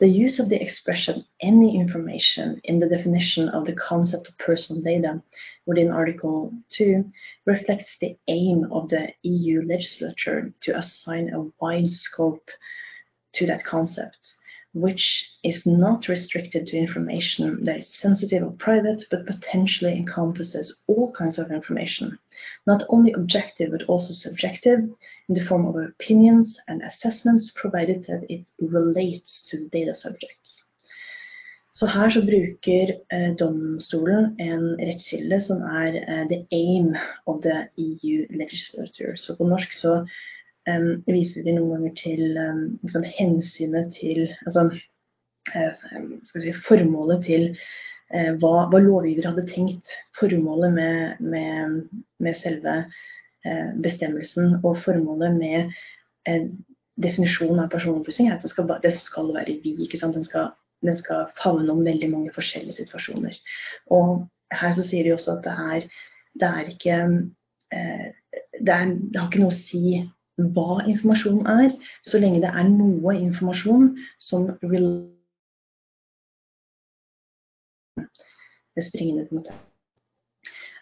The 0.00 0.08
use 0.08 0.40
of 0.40 0.48
the 0.48 0.60
expression 0.60 1.24
any 1.40 1.76
information 1.78 2.60
in 2.64 2.80
the 2.80 2.88
definition 2.88 3.48
of 3.50 3.66
the 3.66 3.74
concept 3.74 4.26
of 4.26 4.38
personal 4.38 4.82
data 4.82 5.22
within 5.66 5.92
Article 5.92 6.52
2 6.70 7.08
reflects 7.46 7.98
the 8.00 8.18
aim 8.26 8.64
of 8.72 8.88
the 8.88 9.14
EU 9.22 9.62
legislature 9.62 10.52
to 10.62 10.76
assign 10.76 11.32
a 11.32 11.44
wide 11.60 11.88
scope 11.88 12.50
to 13.34 13.46
that 13.46 13.62
concept 13.62 14.34
which 14.72 15.28
is 15.42 15.66
not 15.66 16.06
restricted 16.06 16.66
to 16.66 16.76
information 16.76 17.64
that 17.64 17.80
is 17.80 17.88
sensitive 17.88 18.42
or 18.42 18.52
private, 18.52 19.04
but 19.10 19.26
potentially 19.26 19.92
encompasses 19.92 20.82
all 20.86 21.10
kinds 21.12 21.38
of 21.38 21.50
information, 21.50 22.18
not 22.66 22.84
only 22.88 23.12
objective 23.12 23.72
but 23.72 23.82
also 23.84 24.12
subjective, 24.12 24.78
in 25.28 25.34
the 25.34 25.44
form 25.44 25.66
of 25.66 25.76
opinions 25.76 26.58
and 26.68 26.82
assessments, 26.82 27.50
provided 27.50 28.04
that 28.04 28.24
it 28.28 28.46
relates 28.60 29.48
to 29.48 29.56
the 29.58 29.68
data 29.68 29.94
subjects. 29.94 30.64
Så 31.72 31.86
her 31.86 32.10
så 32.10 32.20
bruker 32.26 32.90
eh, 33.12 33.36
domstolen 33.38 34.40
en 34.40 34.64
rettskilde 34.76 35.38
som 35.40 35.62
er 35.62 35.94
eh, 36.02 36.24
the 36.28 36.40
aim 36.52 36.96
of 37.26 37.42
the 37.42 37.68
EU 37.78 38.26
legislature. 38.30 39.16
Så 39.16 39.36
på 39.38 39.46
norsk 39.46 39.72
så 39.72 40.06
um, 40.68 41.02
viser 41.08 41.44
de 41.44 41.54
noen 41.56 41.76
ganger 41.76 41.94
til 41.98 42.38
um, 42.38 42.64
liksom, 42.84 43.06
hensynet 43.16 43.92
til 43.96 44.26
Altså 44.46 44.66
uh, 44.70 45.86
si, 46.28 46.52
formålet 46.66 47.24
til 47.26 47.46
uh, 47.52 48.32
hva, 48.42 48.66
hva, 48.72 48.82
lovgiver 48.82 49.30
hadde 49.30 49.46
tenkt. 49.48 49.94
Formålet 50.18 50.74
med, 50.76 51.22
med, 51.22 51.80
med 52.20 52.38
selve 52.38 52.82
uh, 52.84 53.70
bestemmelsen 53.82 54.58
og 54.62 54.82
formålet 54.84 55.38
med 55.38 55.72
definisjonen 57.00 57.62
av 57.62 57.70
personopplysning 57.72 58.28
er 58.28 58.34
at 58.36 58.42
det 58.44 58.50
skal, 58.52 58.68
det 58.82 58.92
skal 59.00 59.30
være 59.32 59.56
vid. 59.64 59.80
Den 59.88 60.26
skal, 60.26 60.50
den 60.84 60.98
skal 60.98 61.30
favne 61.40 61.72
om 61.72 61.80
veldig 61.86 62.10
mange 62.12 62.32
forskjellige 62.34 62.82
situasjoner. 62.82 63.38
Og 63.96 64.26
her 64.52 64.74
så 64.76 64.84
sier 64.84 65.08
de 65.08 65.14
også 65.14 65.38
at 65.38 65.46
det 65.46 65.54
er, 65.72 65.86
det 66.42 66.50
er 66.50 66.68
ikke 66.68 66.98
det, 67.72 68.74
er, 68.74 68.92
det 68.92 69.16
har 69.16 69.30
ikke 69.30 69.40
noe 69.40 69.54
å 69.54 69.56
si 69.56 70.02
hva 70.54 70.80
informasjon 70.86 71.46
er, 71.46 71.70
så 72.06 72.20
lenge 72.22 72.42
det 72.42 72.50
er 72.50 72.68
noe 72.68 73.16
informasjon 73.16 73.96
som 74.18 74.50
Det. 78.76 79.52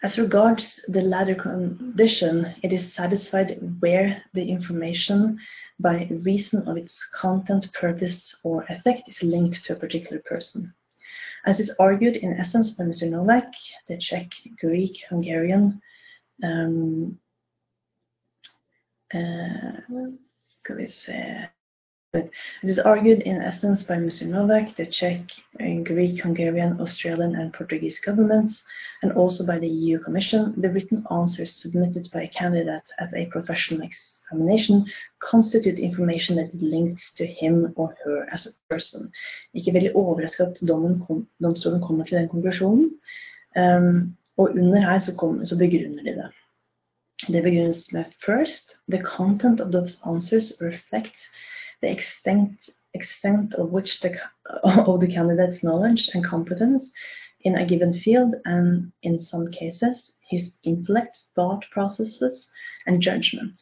As 0.01 0.17
regards 0.17 0.79
the 0.87 1.01
latter 1.01 1.35
condition, 1.35 2.47
it 2.63 2.71
is 2.71 2.93
satisfied 2.93 3.59
where 3.81 4.23
the 4.33 4.49
information, 4.49 5.37
by 5.79 6.07
reason 6.23 6.65
of 6.69 6.77
its 6.77 7.05
content, 7.13 7.67
purpose, 7.73 8.33
or 8.43 8.63
effect, 8.69 9.09
is 9.09 9.21
linked 9.21 9.65
to 9.65 9.73
a 9.73 9.75
particular 9.75 10.21
person. 10.21 10.73
As 11.45 11.59
is 11.59 11.71
argued 11.79 12.15
in 12.15 12.33
essence 12.33 12.71
by 12.71 12.85
Mr. 12.85 13.09
Novak, 13.09 13.53
the 13.87 13.97
Czech, 13.97 14.31
Greek, 14.59 15.03
Hungarian, 15.09 15.81
um, 16.43 17.19
skal 20.61 20.77
vi 20.77 20.87
se 20.87 21.49
It 22.11 22.31
is 22.63 22.79
argued 22.79 23.21
in 23.21 23.39
essence 23.39 23.83
by 23.83 23.97
Mr. 23.97 24.25
Novak, 24.25 24.75
the 24.75 24.87
Czech, 24.87 25.29
Greek, 25.59 26.19
Hungarian, 26.23 26.81
Australian, 26.81 27.35
and 27.35 27.53
Portuguese 27.53 27.99
governments, 27.99 28.63
and 29.03 29.11
also 29.11 29.45
by 29.45 29.59
the 29.59 29.67
EU 29.67 29.99
Commission. 29.99 30.59
The 30.59 30.71
written 30.71 31.05
answers 31.11 31.53
submitted 31.53 32.07
by 32.11 32.23
a 32.23 32.27
candidate 32.29 32.89
at 32.97 33.13
a 33.13 33.27
professional 33.27 33.83
examination 33.83 34.87
constitute 35.19 35.77
information 35.77 36.35
that 36.37 36.53
links 36.55 37.11
to 37.13 37.27
him 37.27 37.73
or 37.75 37.95
her 38.03 38.27
as 38.31 38.47
a 38.47 38.51
person. 38.69 39.11
Ikke 39.53 39.73
veldig 39.73 39.95
overrasket 39.95 40.47
at 40.47 40.59
kom, 41.07 41.27
domstolen 41.43 41.81
kommer 41.81 42.05
til 42.05 42.17
den 42.17 42.29
konklusjonen. 42.29 42.91
Um, 43.55 44.17
og 44.37 44.49
under 44.49 44.81
her 44.81 44.99
så, 44.99 45.15
kom, 45.17 45.45
så 45.45 45.57
begrunner 45.57 46.03
de 46.03 46.15
det. 46.21 46.31
The 47.27 47.41
begins 47.41 47.91
left 47.91 48.15
first. 48.23 48.75
The 48.87 48.99
content 48.99 49.59
of 49.59 49.71
those 49.71 49.99
answers 50.05 50.53
reflects 50.61 51.19
the 51.81 51.91
extent 51.91 52.69
extent 52.93 53.53
of 53.55 53.71
which 53.71 53.99
the 53.99 54.17
of 54.63 54.99
the 54.99 55.07
candidate's 55.07 55.63
knowledge 55.63 56.09
and 56.13 56.23
competence 56.23 56.91
in 57.41 57.55
a 57.55 57.65
given 57.65 57.93
field, 57.93 58.35
and 58.45 58.91
in 59.03 59.19
some 59.19 59.51
cases, 59.51 60.11
his 60.29 60.51
intellect, 60.63 61.23
thought 61.35 61.65
processes, 61.71 62.47
and 62.85 63.01
judgment. 63.01 63.59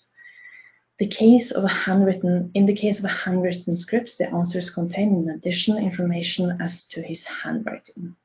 The 1.00 1.08
case 1.08 1.52
of 1.52 1.64
a 1.64 1.68
handwritten, 1.68 2.52
in 2.54 2.66
the 2.66 2.76
case 2.76 3.00
of 3.00 3.06
a 3.06 3.20
handwritten 3.26 3.76
script, 3.76 4.18
the 4.18 4.30
answers 4.34 4.70
contain 4.70 5.10
in 5.10 5.30
addition 5.30 5.78
information 5.78 6.58
as 6.62 6.86
to 6.86 7.02
his 7.02 7.24
handwriting. 7.24 8.16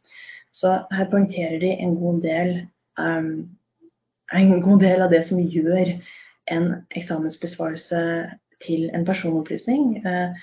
Så 0.52 0.86
her 0.90 1.04
poengterer 1.04 1.58
de 1.58 1.72
en 1.80 1.94
god 1.94 2.22
del 2.22 2.68
um, 2.98 3.58
en 4.32 4.60
god 4.64 4.80
del 4.80 5.04
av 5.04 5.12
det 5.12 5.22
som 5.28 5.40
gjør 5.40 5.94
en 6.50 6.68
eksamensbesvarelse 6.96 8.02
til 8.62 8.90
en 8.94 9.06
personopplysning. 9.06 9.96
Eh, 10.06 10.34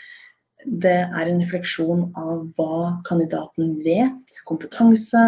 det 0.83 0.97
er 1.07 1.23
en 1.23 1.39
refleksjon 1.39 2.09
av 2.19 2.41
hva 2.57 2.99
kandidaten 3.07 3.77
vet, 3.85 4.41
kompetanse, 4.49 5.21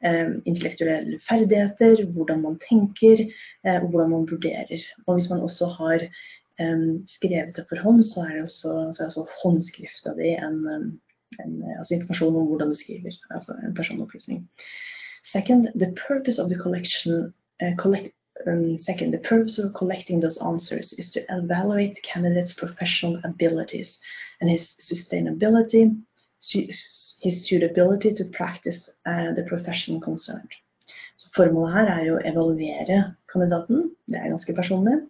eh, 0.00 0.32
intellektuelle 0.48 1.20
ferdigheter, 1.28 2.06
hvordan 2.14 2.40
man 2.46 2.56
tenker 2.64 3.26
eh, 3.26 3.78
og 3.82 3.90
hvordan 3.90 4.14
man 4.16 4.28
vurderer. 4.30 4.88
Og 5.06 5.18
hvis 5.18 5.30
man 5.30 5.44
også 5.44 5.72
har 5.78 6.10
skrevet 7.06 7.54
det 7.54 7.62
for 7.68 7.78
hånd, 7.78 8.00
så 8.02 8.24
er 8.26 8.40
også, 8.42 8.70
så 8.90 9.04
også 9.04 9.22
håndskrifta 9.44 10.10
di 10.16 10.32
en, 10.34 10.56
en, 11.38 11.52
altså 11.76 11.94
informasjon 11.94 12.34
om 12.40 12.48
hvordan 12.50 12.72
du 12.72 12.74
skriver. 12.74 13.14
Altså 13.30 13.54
en 13.62 13.76
personopplysning. 13.78 14.40
Second, 15.22 15.68
the 15.78 15.94
purpose 16.08 16.42
of 16.42 16.50
the 16.50 16.58
collection 16.58 17.32
collect, 17.76 18.14
um, 18.46 18.78
second, 18.78 19.10
the 19.12 19.18
purpose 19.18 19.58
of 19.58 19.74
collecting 19.74 20.20
those 20.20 20.38
answers 20.38 20.92
is 20.94 21.10
to 21.12 21.24
evaluate 21.28 21.94
the 21.94 22.00
candidate's 22.00 22.52
professional 22.54 23.20
abilities 23.24 23.98
and 24.40 24.50
his 24.50 24.74
sustainability, 24.80 26.00
su 26.38 26.60
his 27.20 27.44
suitability 27.48 28.14
to 28.14 28.24
practice 28.26 28.88
uh, 29.06 29.32
the 29.34 29.44
profession 29.48 30.00
concerned. 30.00 30.50
Så 31.16 31.28
formålet 31.34 31.72
her 31.74 31.86
er 31.86 32.04
jo 32.04 32.20
evaluere 32.24 33.14
kandidaten. 33.32 33.90
Det 34.06 34.16
er 34.16 34.28
ganske 34.28 34.54
personlig. 34.54 35.00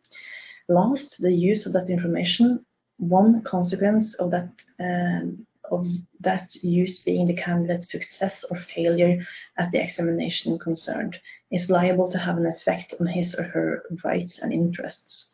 Last, 0.69 1.19
the 1.21 1.51
use 1.53 1.67
of 1.67 1.73
that 1.73 1.91
information. 1.91 2.65
One 2.99 3.43
consequence 3.45 4.17
of 4.19 4.31
that 4.31 4.49
uh, 4.81 5.29
of 5.71 5.87
that 6.21 6.55
use 6.63 7.03
being 7.05 7.27
the 7.27 7.35
candidate's 7.35 7.91
success 7.91 8.45
or 8.51 8.57
failure 8.75 9.21
at 9.57 9.71
the 9.71 9.83
examination 9.83 10.59
concerned 10.59 11.17
is 11.51 11.71
liable 11.71 12.09
to 12.09 12.19
have 12.19 12.37
an 12.37 12.47
effect 12.47 12.95
on 13.01 13.07
his 13.07 13.35
or 13.35 13.45
her 13.45 13.83
rights 14.05 14.39
and 14.39 14.53
interests, 14.53 15.27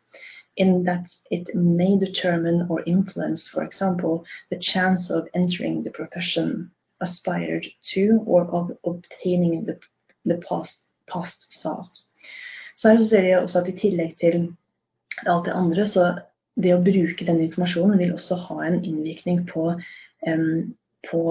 in 0.57 0.83
that 0.83 1.05
it 1.31 1.53
may 1.55 1.97
determine 1.97 2.67
or 2.69 2.83
influence, 2.83 3.47
for 3.47 3.63
example, 3.63 4.25
the 4.49 4.59
chance 4.59 5.09
of 5.09 5.27
entering 5.33 5.83
the 5.83 5.91
profession 5.91 6.71
aspired 7.01 7.65
to 7.81 8.23
or 8.25 8.45
of 8.45 8.77
obtaining 8.85 9.65
the, 9.65 9.77
the 10.25 10.37
past, 10.49 10.77
past 11.07 11.51
sought. 11.51 12.01
Så 12.75 12.89
her 12.89 13.03
ser 13.03 13.23
jeg 13.23 13.39
også 13.39 13.59
at 13.61 13.67
i 13.71 13.77
tillegg 13.79 14.17
til 14.19 14.55
alt 15.25 15.45
det 15.45 15.53
andre, 15.55 15.85
så 15.87 16.07
det 16.55 16.71
å 16.75 16.81
bruke 16.83 17.27
denne 17.27 17.47
informasjonen 17.49 17.99
vil 17.99 18.15
også 18.15 18.37
ha 18.47 18.61
en 18.65 18.79
innvirkning 18.83 19.43
på, 19.49 19.73
på 21.09 21.21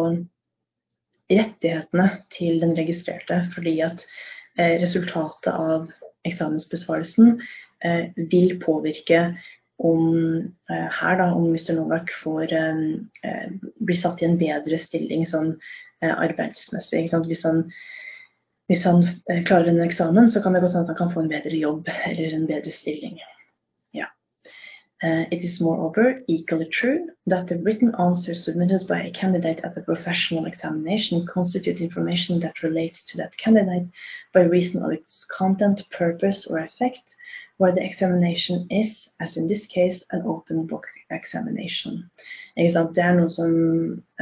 rettighetene 1.33 2.09
til 2.35 2.61
den 2.62 2.75
registrerte, 2.76 3.45
fordi 3.54 3.78
at 3.85 4.04
eh, 4.59 4.76
resultatet 4.83 5.52
av 5.52 5.88
eksamensbesvarelsen 6.28 7.38
eh, 7.85 8.12
vil 8.16 8.59
påvirke 8.62 9.26
om 9.85 10.04
eh, 10.71 10.88
her 11.00 11.19
da, 11.21 11.31
om 11.35 11.49
Mr. 11.50 11.75
Novak 11.78 12.12
får 12.23 12.54
bli 13.81 13.99
satt 13.99 14.23
i 14.23 14.28
en 14.28 14.38
bedre 14.40 14.78
stilling 14.78 15.26
sånn 15.28 15.54
arbeidsmessig. 16.04 17.07
Hvis 17.09 17.45
han, 17.47 17.62
hvis 18.69 18.85
han 18.85 19.00
klarer 19.49 19.71
en 19.73 19.81
eksamen, 19.87 20.28
så 20.31 20.43
kan 20.45 20.52
det 20.52 20.61
godt 20.61 20.76
hende 20.76 20.85
at 20.85 20.93
han 20.93 20.99
kan 21.00 21.14
få 21.14 21.25
en 21.25 21.33
bedre 21.33 21.57
jobb 21.57 21.88
eller 22.11 22.37
en 22.37 22.45
bedre 22.50 22.75
stilling. 22.75 23.16
Uh, 25.04 25.26
it 25.30 25.44
is 25.44 25.61
moreover 25.61 26.18
equally 26.28 26.66
true 26.70 27.06
that 27.26 27.46
the 27.46 27.58
written 27.58 27.94
answers 27.99 28.42
submitted 28.42 28.88
by 28.88 29.02
a 29.02 29.11
candidate 29.11 29.61
at 29.62 29.76
a 29.76 29.82
professional 29.82 30.46
examination 30.46 31.26
constitute 31.26 31.82
information 31.82 32.40
that 32.40 32.62
relates 32.62 33.02
to 33.02 33.18
that 33.18 33.37
candidate 33.37 33.87
by 34.32 34.40
reason 34.40 34.82
of 34.82 34.92
its 34.92 35.26
content, 35.26 35.82
purpose, 35.90 36.46
or 36.46 36.58
effect, 36.58 37.02
where 37.58 37.73
the 37.73 37.84
examination 37.84 38.66
is, 38.70 39.06
as 39.20 39.37
in 39.37 39.46
this 39.46 39.66
case, 39.66 40.02
an 40.12 40.23
open 40.25 40.66
book 40.66 40.87
examination. 41.11 42.11
Det 42.56 42.73
er 42.73 43.14
noe 43.18 43.28
som 43.28 43.52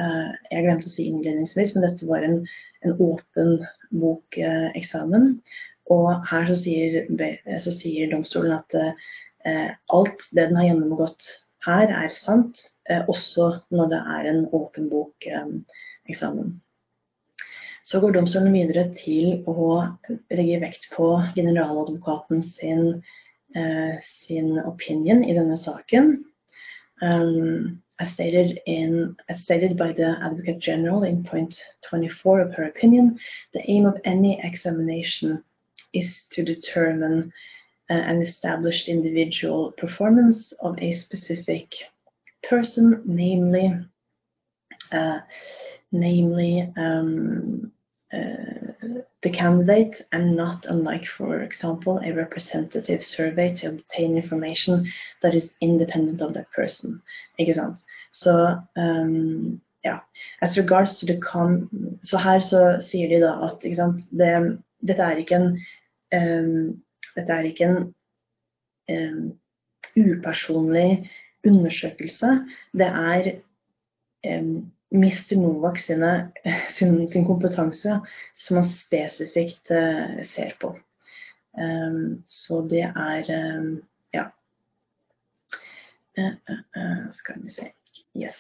uh, 0.02 0.30
jeg 0.50 0.66
glemte 0.66 0.90
å 0.90 0.96
si 0.96 1.06
innledningsvis, 1.06 1.76
men 1.76 1.86
dette 1.86 2.10
var 2.10 2.26
en, 2.26 2.40
en 2.82 2.98
åpen 2.98 3.60
bokeksamen. 3.94 5.36
Uh, 5.38 5.60
og 5.92 6.26
her 6.30 6.46
så 6.48 6.54
sier, 6.56 7.06
så 7.60 7.72
sier 7.74 8.10
domstolen 8.10 8.54
at 8.56 8.74
Eh, 8.74 8.94
alt 9.44 10.26
det 10.30 10.44
den 10.49 10.56
har 10.56 10.68
gjennomgått 10.68 11.26
her, 11.66 11.90
er 11.90 12.11
sant, 12.11 12.62
eh, 12.90 13.04
også 13.08 13.49
når 13.70 13.90
det 13.92 14.02
er 14.16 14.28
en 14.30 14.42
åpen 14.52 14.88
bok-eksamen. 14.90 16.61
Så 17.84 18.00
går 18.00 18.14
domstolen 18.14 18.54
videre 18.54 18.88
til 18.94 19.42
å 19.50 19.82
legge 20.30 20.61
vekt 20.62 20.88
på 20.94 21.16
generaladvokaten 21.37 22.42
sin, 22.46 23.02
eh, 23.54 23.99
sin 24.02 24.58
opinion 24.58 25.25
i 25.25 25.34
denne 25.34 25.58
saken. 25.58 26.25
Um, 27.02 27.82
as 27.99 28.12
stated, 28.12 28.58
as 29.28 29.42
stated 29.42 29.76
by 29.76 29.92
the 29.92 30.16
Advocate 30.22 30.61
General 30.61 31.02
in 31.02 31.25
point 31.25 31.61
24 31.82 32.40
of 32.40 32.54
her 32.54 32.64
opinion, 32.64 33.18
the 33.52 33.68
aim 33.68 33.87
of 33.87 34.00
any 34.04 34.40
examination 34.44 35.42
is 35.92 36.26
to 36.30 36.44
determine 36.44 37.32
an 37.88 38.22
established 38.22 38.88
individual 38.88 39.72
performance 39.72 40.52
of 40.60 40.78
a 40.78 40.92
specific 40.92 41.74
person, 42.48 43.02
namely, 43.04 43.72
uh, 44.92 45.20
namely 45.90 46.72
um, 46.76 47.72
uh, 48.12 48.98
the 49.22 49.30
candidate, 49.30 50.02
and 50.12 50.36
not 50.36 50.64
unlike, 50.66 51.06
for 51.06 51.42
example, 51.42 51.98
a 52.04 52.12
representative 52.12 53.04
survey 53.04 53.54
to 53.54 53.68
obtain 53.68 54.16
information 54.16 54.90
that 55.22 55.34
is 55.34 55.50
independent 55.60 56.20
of 56.20 56.34
that 56.34 56.50
person. 56.52 57.02
Så 58.12 58.58
um, 58.76 59.60
ja, 59.82 60.00
as 60.40 60.56
regards 60.56 61.00
to 61.00 61.06
the 61.06 61.20
com 61.20 61.68
Så 62.02 62.18
her 62.18 62.40
så 62.40 62.78
sier 62.80 63.09
de 63.09 63.20
da 63.20 63.44
at 63.46 63.76
sant, 63.76 64.02
det, 64.11 64.59
dette 64.87 65.02
er 65.02 65.16
ikke 65.16 65.37
en 65.37 65.59
um, 66.12 66.83
dette 67.16 67.33
er 67.33 67.48
ikke 67.48 67.68
en 67.68 67.88
eh, 68.88 69.18
upersonlig 69.96 71.11
undersøkelse. 71.46 72.31
Det 72.72 72.87
er 72.87 73.33
eh, 74.25 74.44
Mr. 74.92 75.37
Novak 75.40 75.79
sine, 75.79 76.33
sin, 76.77 76.96
sin, 77.11 77.27
kompetanse 77.27 78.01
som 78.37 78.61
man 78.61 78.68
spesifikt 78.68 79.70
eh, 79.70 80.22
ser 80.29 80.57
på. 80.61 80.77
Um, 81.53 82.22
så 82.27 82.62
det 82.64 82.87
er 82.96 83.27
ja. 84.14 84.22
Uh, 86.16 86.33
uh, 86.48 87.11
skal 87.12 87.42
vi 87.42 87.51
se. 87.51 87.66
Yes. 88.16 88.38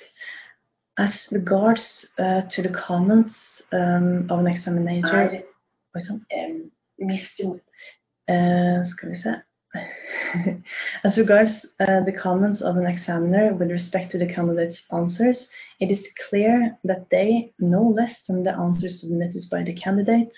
As 0.96 1.28
regards 1.32 2.06
to 2.16 2.62
the 2.62 2.72
comments 2.72 3.62
um, 3.72 4.30
of 4.30 4.38
an 4.38 4.46
examinator 4.46 5.16
er, 5.16 5.42
um, 5.94 6.70
Mr. 6.98 7.60
Uh, 8.28 8.86
skal 8.86 9.10
vi 9.10 9.16
se. 9.16 9.34
As 11.04 11.18
regards 11.18 11.64
uh, 11.80 12.04
the 12.04 12.12
comments 12.12 12.62
of 12.62 12.76
an 12.76 12.86
examiner 12.86 13.54
with 13.54 13.70
respect 13.70 14.12
to 14.12 14.18
the 14.18 14.26
candidate's 14.26 14.82
answers, 14.92 15.48
it 15.80 15.90
is 15.90 16.06
clear 16.28 16.76
that 16.84 17.08
they, 17.10 17.52
no 17.58 17.82
less 17.82 18.22
than 18.28 18.42
the 18.42 18.52
answers 18.52 19.00
submitted 19.00 19.44
by 19.50 19.62
the 19.62 19.74
candidate 19.74 20.32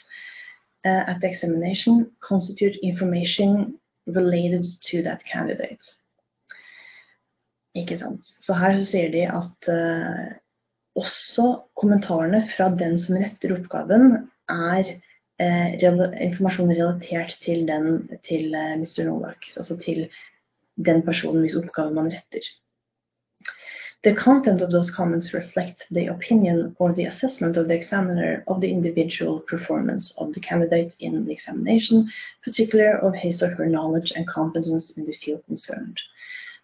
uh, 0.84 1.04
at 1.06 1.20
the 1.20 1.28
examination, 1.28 2.10
constitute 2.20 2.76
information 2.82 3.78
related 4.06 4.64
to 4.82 5.02
that 5.02 5.24
candidate. 5.24 5.84
Ikke 7.74 7.98
sant. 7.98 8.26
Så 8.40 8.54
her 8.54 8.76
så 8.76 8.84
sier 8.86 9.10
de 9.10 9.24
at 9.26 9.68
uh, 9.68 10.34
også 10.94 11.46
kommentarene 11.76 12.44
fra 12.56 12.68
den 12.70 12.98
som 13.02 13.18
retter 13.18 13.56
oppgaven, 13.56 14.28
er 14.48 14.94
informasjon 15.40 16.70
relatert 16.70 17.36
til, 17.42 17.66
den, 17.66 18.08
til 18.24 18.54
eh, 18.54 18.76
Mr. 18.78 19.04
Novak, 19.04 19.48
altså 19.56 19.76
til 19.76 20.08
den 20.76 21.02
personen 21.02 21.40
hvis 21.40 21.56
oppgave 21.56 21.94
man 21.94 22.12
retter. 22.12 22.46
The 24.04 24.14
content 24.14 24.60
of 24.60 24.70
those 24.70 24.90
comments 24.90 25.32
reflect 25.32 25.82
the 25.90 26.08
opinion 26.08 26.76
or 26.78 26.92
the 26.92 27.06
assessment 27.06 27.56
of 27.56 27.68
the 27.68 27.74
examiner 27.74 28.44
of 28.46 28.60
the 28.60 28.68
individual 28.68 29.40
performance 29.48 30.12
of 30.18 30.34
the 30.34 30.40
candidate 30.40 30.92
in 31.00 31.24
the 31.24 31.32
examination, 31.32 32.10
particularly 32.44 32.98
of 33.00 33.14
his 33.14 33.42
or 33.42 33.48
her 33.48 33.66
knowledge 33.66 34.12
and 34.14 34.28
competence 34.28 34.90
in 34.90 35.06
the 35.06 35.14
field 35.14 35.42
concerned. 35.46 35.98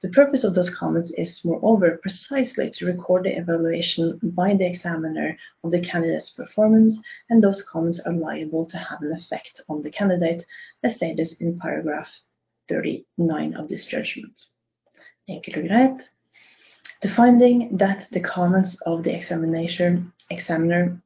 The 0.02 0.08
purpose 0.08 0.44
of 0.44 0.54
those 0.54 0.74
comments 0.74 1.10
is, 1.18 1.44
moreover, 1.44 1.98
precisely 2.00 2.70
to 2.70 2.86
record 2.86 3.24
the 3.24 3.36
evaluation 3.36 4.18
by 4.22 4.54
the 4.54 4.66
examiner 4.66 5.36
of 5.62 5.72
the 5.72 5.80
candidate's 5.80 6.30
performance, 6.30 6.98
and 7.28 7.42
those 7.42 7.62
comments 7.62 8.00
are 8.00 8.12
liable 8.12 8.64
to 8.66 8.78
have 8.78 9.02
an 9.02 9.12
effect 9.12 9.60
on 9.68 9.82
the 9.82 9.90
candidate, 9.90 10.46
as 10.82 10.96
stated 10.96 11.28
in 11.40 11.58
paragraph 11.58 12.08
39 12.70 13.54
of 13.54 13.68
this 13.68 13.84
judgment. 13.84 14.46
The 15.28 17.08
finding 17.14 17.76
that 17.76 18.08
the 18.10 18.20
comments 18.20 18.80
of 18.82 19.04
the 19.04 19.14
examination, 19.14 20.12
examiner 20.30 21.02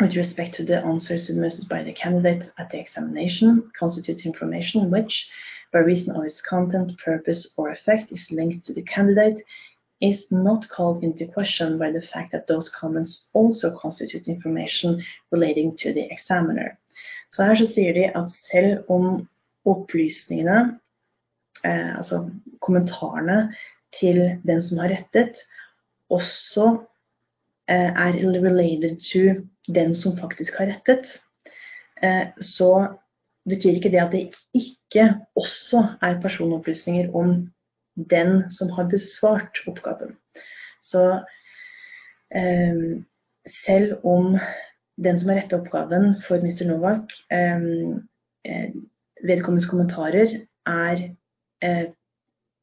with 0.00 0.16
respect 0.16 0.54
to 0.54 0.64
the 0.64 0.78
answer 0.78 1.18
submitted 1.18 1.68
by 1.68 1.82
the 1.82 1.92
candidate 1.92 2.50
at 2.58 2.70
the 2.70 2.80
examination 2.80 3.70
constitute 3.78 4.24
information 4.24 4.90
which, 4.90 5.28
by 5.72 5.78
reason 5.78 6.16
of 6.16 6.24
its 6.24 6.40
content, 6.40 6.98
purpose, 6.98 7.52
or 7.56 7.70
effect 7.70 8.12
is 8.12 8.30
linked 8.30 8.66
to 8.66 8.72
the 8.72 8.82
candidate 8.82 9.44
is 10.00 10.26
not 10.30 10.68
called 10.68 11.04
into 11.04 11.26
question 11.26 11.78
by 11.78 11.92
the 11.92 12.00
fact 12.00 12.32
that 12.32 12.46
those 12.46 12.68
comments 12.68 13.28
also 13.34 13.76
constitute 13.76 14.28
information 14.28 15.02
relating 15.30 15.76
to 15.76 15.92
the 15.92 16.10
examiner. 16.10 16.76
Så 17.30 17.44
her 17.44 17.54
så 17.54 17.66
sier 17.66 17.92
de 17.92 18.10
at 18.16 18.30
selv 18.50 18.90
om 18.90 19.28
opplysningene, 19.64 20.78
eh, 21.64 21.96
altså 21.96 22.30
kommentarene 22.60 23.54
til 24.00 24.40
den 24.46 24.62
som 24.62 24.78
har 24.78 24.88
rettet, 24.88 25.36
også 26.10 26.80
eh, 27.68 27.92
er 27.92 28.18
related 28.18 29.00
to 29.00 29.44
den 29.74 29.94
som 29.94 30.18
faktisk 30.18 30.58
har 30.58 30.66
rettet, 30.66 31.20
eh, 32.02 32.26
så 32.40 32.88
betyr 33.48 33.78
ikke 33.78 33.92
det 33.92 34.02
at 34.02 34.12
det 34.12 34.22
ikke 34.54 35.06
også 35.36 35.84
er 36.02 36.20
personopplysninger 36.22 37.14
om 37.16 37.50
den 38.10 38.50
som 38.52 38.70
har 38.76 38.88
besvart 38.88 39.62
oppgaven. 39.68 40.16
Så 40.82 41.20
eh, 42.34 43.02
selv 43.64 44.04
om 44.04 44.36
den 45.04 45.20
som 45.20 45.32
har 45.32 45.40
retta 45.40 45.60
oppgaven 45.60 46.14
for 46.26 46.42
Mr. 46.44 46.66
Novak, 46.68 47.12
eh, 47.32 48.70
vedkommendes 49.24 49.68
kommentarer 49.68 50.40
er, 50.66 51.06
eh, 51.62 51.86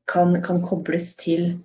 kan, 0.08 0.42
kan, 0.42 0.62
kobles 0.63 1.13
til, 1.20 1.60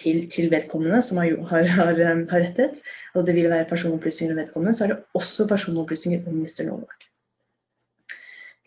til, 0.00 0.30
til, 0.30 0.50
vedkommende 0.50 1.02
som 1.02 1.18
har, 1.18 1.34
har, 1.50 1.66
har, 1.66 2.02
har 2.30 2.40
rettet, 2.46 2.80
og 3.14 3.26
det 3.26 3.34
vil 3.34 3.50
være 3.50 3.68
personopplysninger 3.68 4.34
om 4.34 4.42
vedkommende, 4.42 4.74
så 4.74 4.84
er 4.84 4.94
det 4.94 5.04
også 5.14 5.48
personopplysninger 5.48 6.26
om 6.28 6.34
Mr. 6.42 6.64
Novak. 6.66 7.08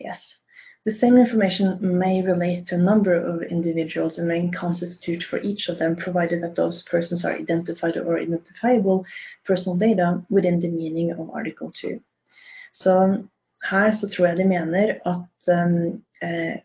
Yes. 0.04 0.36
The 0.84 0.92
same 0.92 1.16
information 1.16 1.78
may 1.80 2.22
relate 2.22 2.66
to 2.66 2.74
a 2.74 2.78
number 2.78 3.14
of 3.14 3.42
individuals 3.42 4.18
and 4.18 4.26
may 4.26 4.50
constitute 4.50 5.22
for 5.22 5.38
each 5.38 5.68
of 5.68 5.78
them, 5.78 5.94
provided 5.94 6.42
that 6.42 6.56
those 6.56 6.82
persons 6.82 7.24
are 7.24 7.32
identified 7.32 7.96
or 7.96 8.18
identifiable 8.18 9.04
personal 9.44 9.78
data 9.78 10.22
within 10.28 10.60
the 10.60 10.68
meaning 10.68 11.12
of 11.12 11.30
Article 11.30 11.70
2. 11.70 12.00
Så 12.72 13.22
her 13.70 13.90
så 13.90 14.08
tror 14.08 14.26
jeg 14.26 14.36
de 14.36 14.44
mener 14.44 14.98
at 15.04 15.48
um, 15.48 16.04
eh, 16.22 16.56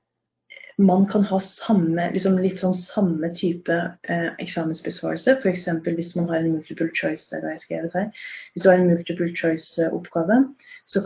man 0.78 1.08
kan 1.10 1.24
ha 1.24 1.40
samme, 1.42 2.04
liksom 2.14 2.36
litt 2.38 2.60
sånn 2.62 2.76
samme 2.78 3.32
type 3.34 3.74
eh, 3.74 4.28
eksamensbesvarelse. 4.44 5.34
F.eks. 5.40 5.64
hvis 5.88 6.14
man 6.20 6.28
har 6.30 6.44
en 6.44 6.52
multiple 6.54 6.92
choice, 6.94 7.32
det 7.32 7.42
har 7.42 7.56
jeg 7.56 7.64
skrevet 7.64 7.96
her. 7.98 8.12
Hvis 8.54 8.66
du 8.66 8.70
har 8.70 8.78
en 8.78 8.92
multiple 8.92 9.32
choice-oppgave, 9.40 10.38
så, 10.86 11.02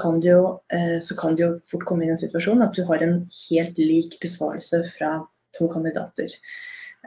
eh, 0.75 0.97
så 0.99 1.17
kan 1.21 1.37
du 1.37 1.43
jo 1.45 1.53
fort 1.71 1.87
komme 1.87 2.03
i 2.03 2.11
den 2.11 2.19
situasjonen 2.19 2.67
at 2.67 2.75
du 2.75 2.83
har 2.89 2.99
en 3.05 3.15
helt 3.45 3.79
lik 3.79 4.19
besvarelse 4.19 4.83
fra 4.97 5.13
to 5.57 5.71
kandidater. 5.71 6.35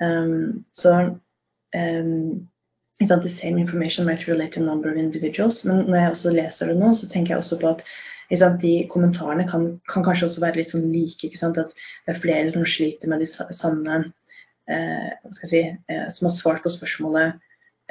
Um, 0.01 0.65
så 0.73 1.19
um, 1.77 2.49
The 3.01 3.29
same 3.29 3.59
information 3.59 4.07
might 4.07 4.27
relate 4.27 4.53
to 4.53 4.61
a 4.61 4.65
number 4.65 4.91
of 4.91 4.97
individuals. 4.97 5.65
Men 5.65 5.85
når 5.87 5.97
jeg 5.97 6.11
også 6.11 6.33
leser 6.33 6.67
det 6.67 6.77
nå, 6.79 6.95
så 6.95 7.09
tenker 7.09 7.35
jeg 7.35 7.39
også 7.39 7.59
på 7.61 7.73
at 7.75 7.83
de 8.31 8.75
kommentarene 8.91 9.47
kan, 9.49 9.81
kan, 9.91 10.05
kanskje 10.05 10.29
også 10.29 10.45
være 10.45 10.61
litt 10.61 10.71
sånn 10.73 10.93
like. 10.93 11.31
At 11.43 11.57
det 11.57 12.15
er 12.15 12.21
flere 12.21 12.53
som 12.53 12.65
sliter 12.65 13.11
med 13.13 13.25
de 13.25 13.29
samme 13.29 13.99
eh, 14.69 15.33
si, 15.43 15.65
eh, 15.65 16.07
Som 16.11 16.29
har 16.29 16.37
svart 16.37 16.63
på 16.63 16.73
spørsmålet 16.73 17.41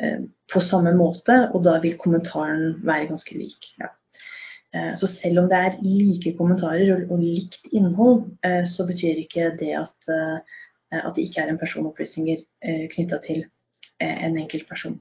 eh, 0.02 0.24
på 0.54 0.62
samme 0.62 0.96
måte, 0.98 1.50
og 1.54 1.64
da 1.68 1.80
vil 1.84 1.98
kommentaren 1.98 2.80
være 2.84 3.12
ganske 3.14 3.38
lik. 3.38 3.74
Ja. 3.80 3.94
Eh, 4.76 4.96
så 4.96 5.08
selv 5.08 5.40
om 5.40 5.50
det 5.50 5.58
er 5.58 5.80
like 5.86 6.34
kommentarer 6.38 7.06
og, 7.10 7.20
likt 7.22 7.62
innhold, 7.72 8.26
eh, 8.46 8.64
så 8.66 8.88
betyr 8.90 9.22
ikke 9.22 9.52
det 9.60 9.74
at, 9.78 9.98
eh, 10.10 10.40
at 10.98 11.14
det 11.16 11.28
ikke 11.28 11.42
er 11.42 11.52
en 11.52 11.62
personopplysninger 11.62 12.44
knytta 12.94 13.18
til 13.26 13.46
en 14.00 14.38
enkelt 14.38 14.68
person. 14.70 15.00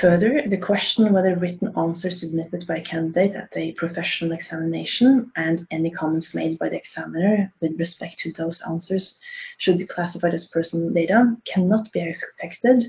Further, 0.00 0.42
the 0.46 0.56
question 0.56 1.12
whether 1.12 1.34
written 1.34 1.76
answers 1.76 2.20
submitted 2.20 2.68
by 2.68 2.76
a 2.76 2.84
candidate 2.84 3.34
at 3.34 3.56
a 3.56 3.72
professional 3.72 4.30
examination 4.30 5.32
and 5.34 5.66
any 5.72 5.90
comments 5.90 6.34
made 6.34 6.56
by 6.56 6.68
the 6.68 6.76
examiner 6.76 7.52
with 7.60 7.80
respect 7.80 8.20
to 8.20 8.32
those 8.32 8.62
answers 8.68 9.18
should 9.56 9.76
be 9.76 9.86
classified 9.86 10.34
as 10.34 10.46
personal 10.46 10.90
data 10.90 11.36
cannot 11.44 11.90
be 11.90 12.08
affected, 12.08 12.84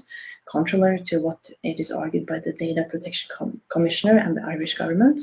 contrary 0.45 1.01
to 1.05 1.17
what 1.17 1.49
it 1.63 1.79
is 1.79 1.89
argued 1.89 2.27
by 2.27 2.37
the 2.37 2.53
Data 2.53 2.85
Protection 2.87 3.31
Com 3.35 3.59
Commissioner 3.69 4.19
and 4.19 4.37
the 4.37 4.43
Irish 4.43 4.77
government, 4.77 5.19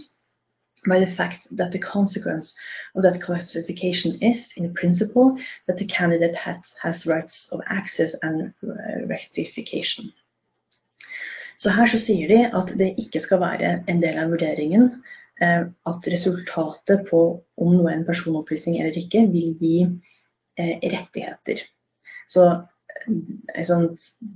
by 0.88 0.99
the 0.99 1.14
fact 1.14 1.46
that 1.53 1.70
the 1.70 1.79
consequence 1.79 2.53
of 2.96 3.05
that 3.05 3.22
classification 3.22 4.20
is, 4.20 4.53
in 4.57 4.75
principle, 4.75 5.38
that 5.68 5.79
the 5.79 5.87
candidate 5.87 6.35
has, 6.35 6.57
has 6.83 7.07
rights 7.07 7.49
of 7.53 7.61
access 7.68 8.16
and 8.22 8.53
uh, 8.64 9.07
rectification. 9.07 10.12
Så 11.61 11.73
her 11.73 11.88
så 11.88 12.01
sier 12.01 12.29
de 12.29 12.40
at 12.47 12.73
det 12.79 12.95
ikke 13.01 13.23
skal 13.25 13.40
være 13.40 13.71
en 13.90 14.03
del 14.03 14.19
av 14.21 14.33
vurderingen 14.33 14.90
eh, 15.40 15.64
at 15.90 16.09
resultatet 16.12 17.07
på 17.09 17.23
om 17.57 17.73
noe 17.73 17.90
er 17.90 18.01
en 18.01 18.09
personopplysning 18.09 18.81
eller 18.81 18.99
ikke, 19.01 19.25
vil 19.33 19.55
gi 19.61 19.77
eh, 19.87 20.77
rettigheter. 20.83 21.62
Så 22.29 22.49
sånn, 23.69 23.88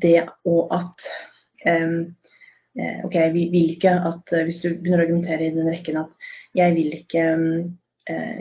det 0.05 0.23
og 0.49 0.73
at 0.77 1.11
eh, 1.67 2.01
Ok, 3.03 3.17
vi 3.35 3.49
vil 3.51 3.73
ikke 3.75 3.91
at 4.07 4.31
hvis 4.47 4.61
du 4.63 4.69
begynner 4.71 5.03
å 5.03 5.05
argumentere 5.05 5.49
i 5.49 5.53
den 5.53 5.67
rekken 5.67 5.97
at 5.99 6.29
jeg 6.55 6.77
vil 6.77 6.93
ikke, 6.95 7.25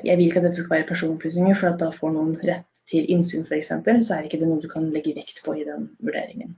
jeg 0.05 0.15
vil 0.19 0.27
ikke 0.27 0.37
at 0.43 0.45
dette 0.45 0.61
skal 0.61 0.75
være 0.75 0.87
personopplysninger, 0.91 1.57
for 1.57 1.71
at 1.71 1.81
da 1.81 1.89
får 1.95 2.13
noen 2.13 2.35
rett 2.45 2.67
til 2.93 3.09
innsyn 3.09 3.47
f.eks., 3.49 3.73
så 3.73 4.15
er 4.15 4.29
ikke 4.29 4.37
det 4.39 4.51
noe 4.51 4.61
du 4.61 4.69
kan 4.69 4.85
legge 4.93 5.15
vekt 5.17 5.41
på 5.43 5.57
i 5.57 5.65
den 5.65 5.89
vurderingen. 5.97 6.53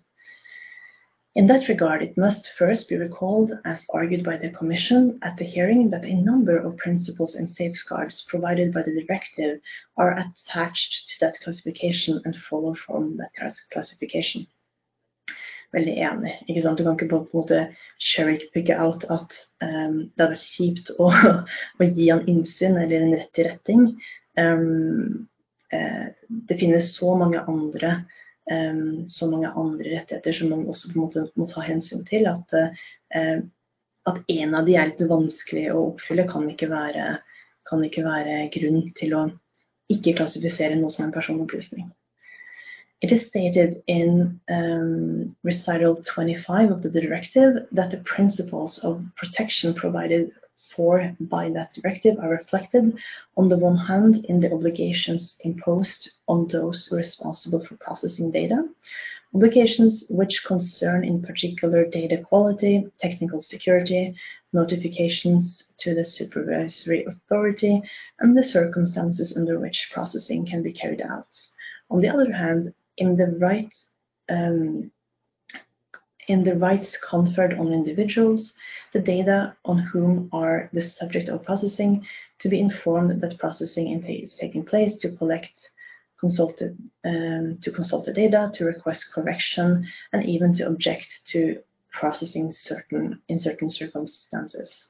In 1.34 1.48
that 1.48 1.70
regard, 1.70 2.02
it 2.02 2.18
must 2.18 2.52
first 2.58 2.90
be 2.90 2.98
recalled, 2.98 3.54
as 3.64 3.86
argued 3.92 4.24
by 4.24 4.36
the 4.36 4.50
Commission 4.50 5.18
at 5.22 5.38
the 5.38 5.46
hearing, 5.46 5.90
that 5.92 6.04
a 6.04 6.14
number 6.14 6.58
of 6.58 6.76
principles 6.76 7.36
and 7.36 7.48
safeguards 7.48 8.22
provided 8.28 8.74
by 8.74 8.82
the 8.82 9.02
directive 9.02 9.62
are 9.96 10.18
attached 10.18 11.10
to 11.10 11.16
that 11.22 11.40
classification 11.40 12.22
and 12.26 12.36
follow 12.36 12.76
from 12.76 13.16
that 13.16 13.56
classification. 13.72 14.46
Veldig 15.72 15.96
enig. 16.04 16.34
ikke 16.50 16.62
sant? 16.62 16.78
Du 16.78 16.84
kan 16.84 16.98
ikke 16.98 17.08
på 17.08 17.18
en 17.22 17.28
måte 17.32 17.60
cherrypicke 17.98 18.76
out 18.76 19.06
at 19.08 19.32
um, 19.64 20.12
det 20.12 20.20
hadde 20.20 20.34
vært 20.34 20.50
kjipt 20.50 20.92
å, 21.00 21.08
å, 21.80 21.88
gi 21.88 22.10
han 22.12 22.28
innsyn 22.28 22.76
eller 22.76 23.06
en 23.06 23.16
rett 23.16 23.32
til 23.38 23.48
retting. 23.48 23.86
Um, 24.36 25.30
uh, 25.72 26.12
det 26.50 26.60
finnes 26.60 26.92
så 26.98 27.16
mange 27.16 27.40
andre 27.48 27.94
um, 27.96 28.12
så 29.08 29.28
mange 29.32 29.52
andre 29.56 29.96
rettigheter 29.96 30.36
som 30.36 30.52
man 30.52 30.68
også 30.70 30.92
på 30.92 30.98
en 30.98 31.04
måte 31.06 31.26
må 31.40 31.48
ta 31.52 31.64
hensyn 31.66 32.04
til. 32.08 32.28
At, 32.32 32.56
uh, 32.56 33.40
at 34.12 34.34
en 34.36 34.58
av 34.58 34.68
de 34.68 34.76
er 34.76 34.92
litt 34.92 35.06
vanskelig 35.10 35.70
å 35.72 35.86
oppfylle, 35.92 36.28
kan 36.30 36.50
ikke, 36.52 36.70
være, 36.72 37.08
kan 37.70 37.88
ikke 37.88 38.06
være 38.08 38.44
grunn 38.56 38.84
til 38.98 39.16
å 39.18 39.26
ikke 39.92 40.16
klassifisere 40.20 40.78
noe 40.80 40.92
som 40.94 41.08
en 41.08 41.16
personopplysning. 41.16 41.90
It 43.02 43.12
is 43.12 43.26
stated 43.28 43.82
in 43.88 44.40
um, 44.48 45.36
recital 45.44 45.96
25 46.04 46.72
of 46.72 46.84
the 46.84 46.90
directive 46.90 47.66
that 47.72 47.90
the 47.90 47.98
principles 47.98 48.78
of 48.84 49.02
protection 49.18 49.74
provided 49.74 50.32
for 50.76 51.16
by 51.20 51.50
that 51.50 51.74
directive 51.74 52.18
are 52.20 52.30
reflected, 52.30 52.98
on 53.38 53.50
the 53.50 53.58
one 53.58 53.78
hand, 53.78 54.26
in 54.26 54.40
the 54.40 54.52
obligations 54.52 55.36
imposed 55.42 56.12
on 56.28 56.48
those 56.48 56.90
responsible 56.92 57.64
for 57.66 57.76
processing 57.78 58.32
data, 58.32 58.68
obligations 59.34 60.06
which 60.10 60.44
concern 60.46 61.04
in 61.04 61.22
particular 61.22 61.86
data 61.86 62.18
quality, 62.18 62.86
technical 63.00 63.42
security, 63.42 64.16
notifications 64.54 65.64
to 65.78 65.96
the 65.96 66.04
supervisory 66.04 67.06
authority, 67.06 67.82
and 68.20 68.38
the 68.38 68.44
circumstances 68.44 69.36
under 69.38 69.60
which 69.60 69.90
processing 69.94 70.46
can 70.46 70.62
be 70.62 70.74
carried 70.74 71.02
out. 71.02 71.28
On 71.90 72.02
the 72.02 72.10
other 72.10 72.32
hand, 72.32 72.74
in 72.98 73.16
the 73.16 73.28
right 73.40 73.74
um, 74.30 74.92
in 76.32 76.44
the 76.44 76.56
rights 76.56 76.98
conferred 76.98 77.54
on 77.60 77.74
individuals, 77.74 78.54
the 78.94 79.00
data 79.00 79.56
on 79.66 79.78
whom 79.78 80.30
are 80.32 80.70
the 80.74 80.82
subject 80.82 81.28
of 81.30 81.44
processing, 81.44 82.06
to 82.40 82.50
be 82.50 82.60
informed 82.60 83.22
that 83.22 83.38
processing 83.38 83.86
is 84.04 84.36
taking 84.36 84.64
place, 84.64 84.98
to 85.00 85.16
collect 85.18 85.70
consulted, 86.20 86.78
um, 87.04 87.58
to 87.62 87.72
consult 87.72 88.06
the 88.06 88.14
data, 88.14 88.52
to 88.54 88.66
request 88.66 89.12
correction, 89.14 89.86
and 90.14 90.26
even 90.26 90.54
to 90.54 90.68
object 90.68 91.10
to 91.26 91.60
processing 91.92 92.52
certain 92.52 93.20
in 93.28 93.38
certain 93.38 93.70
circumstances. 93.70 94.86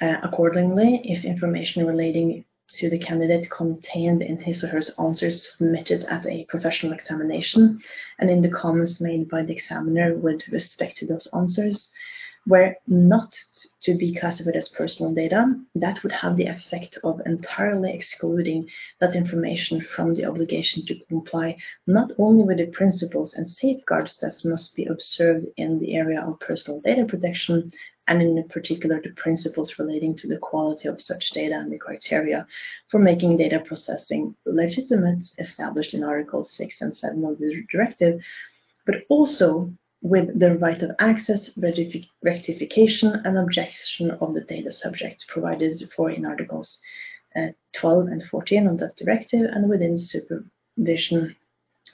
Uh, 0.00 0.16
accordingly, 0.22 1.00
if 1.04 1.24
information 1.24 1.86
relating 1.86 2.44
to 2.74 2.90
the 2.90 2.98
candidate 2.98 3.50
contained 3.50 4.22
in 4.22 4.38
his 4.40 4.64
or 4.64 4.68
her 4.68 4.80
answers 4.98 5.52
submitted 5.56 6.04
at 6.04 6.26
a 6.26 6.44
professional 6.46 6.92
examination 6.92 7.80
and 8.18 8.30
in 8.30 8.40
the 8.40 8.48
comments 8.48 9.00
made 9.00 9.28
by 9.28 9.42
the 9.42 9.52
examiner 9.52 10.14
with 10.14 10.46
respect 10.48 10.96
to 10.96 11.06
those 11.06 11.28
answers 11.34 11.90
were 12.46 12.74
not 12.88 13.38
to 13.80 13.94
be 13.94 14.14
classified 14.14 14.56
as 14.56 14.68
personal 14.68 15.14
data, 15.14 15.54
that 15.76 16.02
would 16.02 16.10
have 16.12 16.36
the 16.36 16.46
effect 16.46 16.98
of 17.04 17.20
entirely 17.24 17.92
excluding 17.92 18.68
that 19.00 19.14
information 19.14 19.80
from 19.80 20.14
the 20.14 20.24
obligation 20.24 20.84
to 20.84 20.98
comply 21.08 21.56
not 21.86 22.10
only 22.18 22.42
with 22.42 22.58
the 22.58 22.66
principles 22.66 23.34
and 23.34 23.48
safeguards 23.48 24.18
that 24.18 24.44
must 24.44 24.74
be 24.74 24.86
observed 24.86 25.46
in 25.56 25.78
the 25.78 25.94
area 25.94 26.20
of 26.20 26.40
personal 26.40 26.80
data 26.80 27.04
protection, 27.04 27.70
and 28.08 28.20
in 28.20 28.42
particular 28.48 29.00
the 29.00 29.10
principles 29.10 29.78
relating 29.78 30.14
to 30.16 30.26
the 30.26 30.38
quality 30.38 30.88
of 30.88 31.00
such 31.00 31.30
data 31.30 31.54
and 31.54 31.72
the 31.72 31.78
criteria 31.78 32.46
for 32.88 32.98
making 32.98 33.36
data 33.36 33.60
processing 33.60 34.34
legitimate 34.44 35.24
established 35.38 35.94
in 35.94 36.02
Articles 36.02 36.50
6 36.52 36.80
and 36.80 36.96
7 36.96 37.24
of 37.24 37.38
the 37.38 37.64
directive, 37.70 38.20
but 38.86 38.96
also 39.08 39.72
with 40.02 40.36
the 40.38 40.56
right 40.58 40.82
of 40.82 40.90
access, 40.98 41.50
rectification, 42.22 43.22
and 43.24 43.38
objection 43.38 44.10
of 44.10 44.34
the 44.34 44.40
data 44.40 44.72
subject 44.72 45.26
provided 45.28 45.88
for 45.94 46.10
in 46.10 46.26
Articles 46.26 46.78
uh, 47.36 47.48
12 47.72 48.06
and 48.08 48.22
14 48.24 48.66
of 48.66 48.78
that 48.78 48.96
directive 48.96 49.48
and 49.52 49.70
within 49.70 49.94
the 49.94 50.02
supervision 50.02 51.36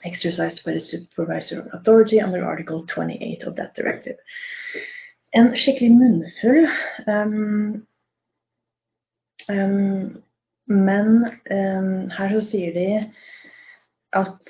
exercised 0.03 0.63
by 0.65 0.73
the 0.73 0.79
supervisory 0.79 1.63
authority 1.71 2.19
under 2.19 2.43
Article 2.43 2.85
28 2.85 3.43
of 3.43 3.55
that 3.55 3.75
directive. 3.75 4.17
En 5.37 5.51
skikkelig 5.53 5.91
munnfull. 5.93 6.63
Um, 7.05 7.85
um, 9.49 10.23
men 10.69 11.09
um, 11.53 11.91
her 12.13 12.31
så 12.33 12.41
sier 12.47 12.73
de 12.73 12.87
at 14.17 14.47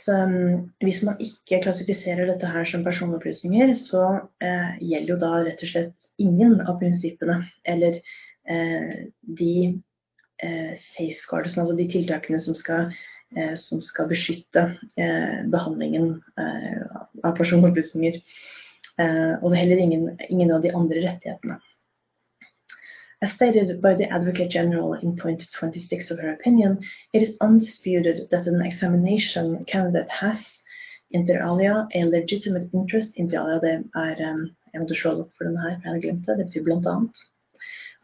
hvis 0.79 1.01
man 1.03 1.19
ikke 1.19 1.59
klassifiserer 1.65 2.29
dette 2.29 2.47
her 2.47 2.63
som 2.67 2.85
personopplysninger, 2.85 3.73
så 3.75 4.05
uh, 4.23 4.71
gjelder 4.79 5.11
jo 5.11 5.17
da 5.19 5.31
rett 5.43 5.63
og 5.65 5.71
slett 5.73 6.07
ingen 6.23 6.61
av 6.63 6.77
prinsippene 6.79 7.41
eller 7.67 7.99
uh, 8.47 8.93
de 9.41 9.55
uh, 10.45 10.73
safeguardsene, 10.93 11.65
altså 11.65 11.75
de 11.75 11.89
tiltakene 11.91 12.39
som 12.43 12.55
skal, 12.55 12.93
som 13.61 13.77
skal 13.85 14.07
beskytte 14.09 14.61
behandlingen 15.53 16.15
av 17.21 17.35
personopplysninger. 17.37 18.15
Og 18.99 19.49
det 19.49 19.55
er 19.55 19.61
heller 19.63 19.81
ingen, 19.81 20.05
ingen 20.29 20.51
av 20.51 20.63
de 20.63 20.73
andre 20.75 21.03
rettighetene. 21.07 21.59
As 23.21 23.33
stated 23.33 23.81
by 23.81 23.93
the 23.95 24.09
Advocate 24.09 24.49
General 24.49 24.93
in 24.93 25.17
point 25.17 25.45
26 25.51 26.11
of 26.11 26.19
her 26.19 26.33
opinion, 26.33 26.79
it 27.13 27.21
is 27.21 27.35
undisputed 27.41 28.29
that 28.31 28.47
an 28.47 28.61
examination 28.61 29.65
candidate 29.65 30.09
has 30.09 30.59
inter 31.11 31.41
alia 31.41 31.87
a 31.95 32.05
legitimate 32.05 32.69
interest. 32.73 33.11
Inter 33.15 33.39
alia 33.39 33.59
det 33.59 33.83
er 33.95 34.31
um, 34.31 34.55
Jeg 34.73 34.81
måtte 34.81 34.95
slå 34.95 35.11
opp 35.21 35.31
for 35.35 35.47
denne 35.47 35.61
her, 35.63 35.69
jeg 35.69 35.81
hadde 35.83 36.01
glemt 36.01 36.25
det. 36.27 36.37
Det 36.37 36.45
betyr 36.45 36.63
blant 36.63 36.87
annet. 36.87 37.21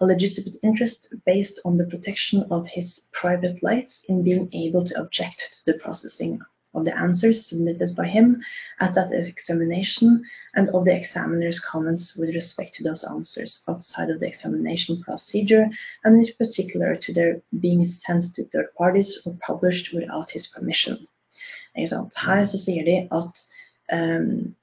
A 0.02 0.06
legitimate 0.06 0.60
interest 0.64 1.08
based 1.26 1.60
on 1.64 1.78
the 1.78 1.86
protection 1.86 2.44
of 2.52 2.68
his 2.68 3.00
private 3.22 3.62
life 3.64 3.94
in 4.10 4.24
being 4.24 4.50
able 4.54 4.84
to 4.86 5.00
object 5.00 5.40
to 5.54 5.72
the 5.72 5.80
processing 5.80 6.42
of 6.76 6.86
the 6.86 6.98
answers 6.98 7.46
submitted 7.46 7.96
by 7.96 8.06
him 8.06 8.42
at 8.80 8.94
that 8.94 9.12
examination 9.14 10.24
and 10.56 10.70
of 10.70 10.86
the 10.86 10.96
examiner's 10.96 11.60
comments 11.60 12.16
with 12.16 12.30
respect 12.36 12.74
to 12.76 12.84
those 12.84 13.04
answers 13.04 13.64
outside 13.68 14.10
of 14.10 14.20
the 14.20 14.28
examination 14.28 15.02
procedure 15.02 15.68
and 16.04 16.28
in 16.28 16.34
particular 16.38 16.96
to 16.96 17.14
their 17.14 17.42
being 17.60 17.86
sent 17.86 18.34
to 18.36 18.44
third 18.46 18.68
parties 18.78 19.22
or 19.26 19.38
published 19.46 19.94
without 19.94 20.30
his 20.30 20.48
permission. 20.48 21.08
Her 21.76 22.46
så 22.46 22.58
sier 22.58 22.86
de 22.86 23.08
at 23.12 23.42
um, 23.92 24.56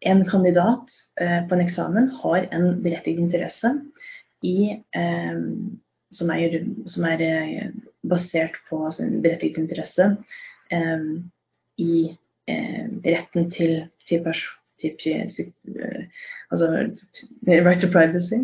en 0.00 0.24
kandidat 0.28 0.90
uh, 1.20 1.48
på 1.48 1.54
en 1.54 1.62
eksamen 1.62 2.08
har 2.22 2.48
en 2.50 2.82
berettiget 2.82 3.22
interesse 3.22 3.70
i, 4.42 4.82
um, 4.98 5.78
som, 6.10 6.30
er, 6.30 6.58
som 6.86 7.06
er 7.06 7.22
uh, 7.22 7.68
basert 8.10 8.58
på 8.70 8.82
sin 8.90 9.20
berettiget 9.22 9.62
interesse 9.62 10.16
i 10.72 11.94
retten 13.04 13.50
til, 13.50 13.74
til, 14.08 14.24
til, 14.80 14.96
til 14.98 15.52
altså 16.50 16.68
right 17.46 17.80
to 17.80 17.90
privacy 17.92 18.40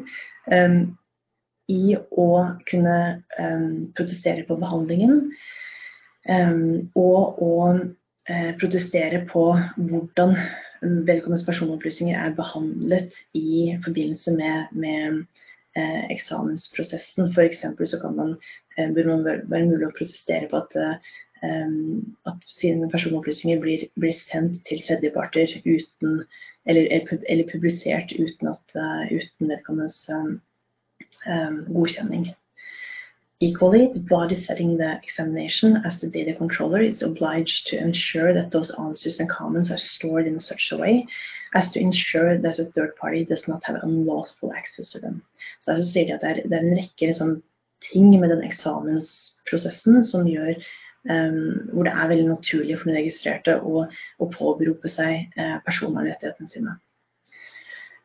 i 1.69 1.97
å 1.97 2.29
kunne 2.71 2.99
protestere 3.97 4.47
på 4.49 4.57
behandlingen 4.61 5.33
og 6.29 7.43
å 7.43 7.53
eh, 8.29 8.55
protestere 8.61 9.25
på 9.31 9.45
hvordan 9.77 10.35
vedkommendes 10.83 11.47
personopplysninger 11.47 12.19
er 12.19 12.37
behandlet 12.37 13.17
i 13.35 13.79
forbindelse 13.85 14.35
med, 14.37 14.69
med 14.73 15.23
eh, 15.77 16.05
eksamensprosessen. 16.13 17.33
F.eks. 17.33 17.65
så 17.91 18.13
man, 18.15 18.37
eh, 18.77 18.91
bør 18.95 19.11
man 19.15 19.25
være 19.25 19.67
mulig 19.67 19.89
å 19.89 19.97
protestere 19.97 20.51
på 20.51 20.61
at, 20.61 20.77
um, 20.77 21.17
at 21.43 22.43
sine 22.47 22.89
personopplysninger 22.91 23.61
blir, 23.63 23.87
blir, 24.01 24.17
sendt 24.17 24.65
til 24.67 24.83
tredjeparter 24.87 25.55
uten, 25.65 26.25
eller, 26.67 26.89
eller 27.29 27.51
publisert 27.53 28.13
uten, 28.19 28.53
at, 28.55 28.77
uh, 28.77 29.07
uten 29.13 29.53
vedkommendes 29.53 30.03
um, 30.11 30.41
godkjenning. 31.71 32.31
Equally, 33.41 33.87
the 33.93 34.01
body 34.01 34.35
setting 34.35 34.77
the 34.79 34.99
examination 35.01 35.77
as 35.87 36.01
the 36.01 36.09
data 36.09 36.35
controller 36.35 36.81
is 36.81 37.03
obliged 37.03 37.69
to 37.69 37.79
ensure 37.79 38.35
that 38.35 38.51
those 38.51 38.73
answers 38.81 39.21
and 39.21 39.31
comments 39.31 39.71
are 39.71 39.77
stored 39.77 40.27
in 40.27 40.41
such 40.41 40.73
a 40.73 40.77
way 40.77 41.07
as 41.55 41.71
to 41.71 41.79
ensure 41.79 42.37
that 42.37 42.59
a 42.59 42.65
third 42.65 42.97
party 42.97 43.25
does 43.25 43.47
not 43.47 43.63
have 43.65 43.77
unlawful 43.83 44.53
access 44.53 44.91
to 44.91 44.99
them. 44.99 45.23
Så 45.61 45.79
sier 45.83 46.07
de 46.07 46.15
at 46.15 46.21
det 46.21 46.31
er, 46.31 46.43
det 46.49 46.59
er 46.59 46.67
en 46.67 46.79
rekke 46.81 47.07
liksom, 47.07 47.43
ting 47.81 48.11
med 48.21 48.31
den 48.31 48.43
eksamensprosessen 48.43 50.03
som 50.05 50.27
gjør 50.27 50.59
um, 51.09 51.71
hvor 51.73 51.87
det 51.89 51.93
er 51.93 52.11
veldig 52.11 52.29
naturlig 52.29 52.79
for 52.79 52.91
den 52.91 52.99
registrerte 53.01 53.57
å, 53.61 53.87
å 54.19 54.31
påberope 54.35 54.91
seg 54.93 55.33
uh, 55.39 55.59
personvernrettighetene 55.67 56.53
sine. 56.53 56.77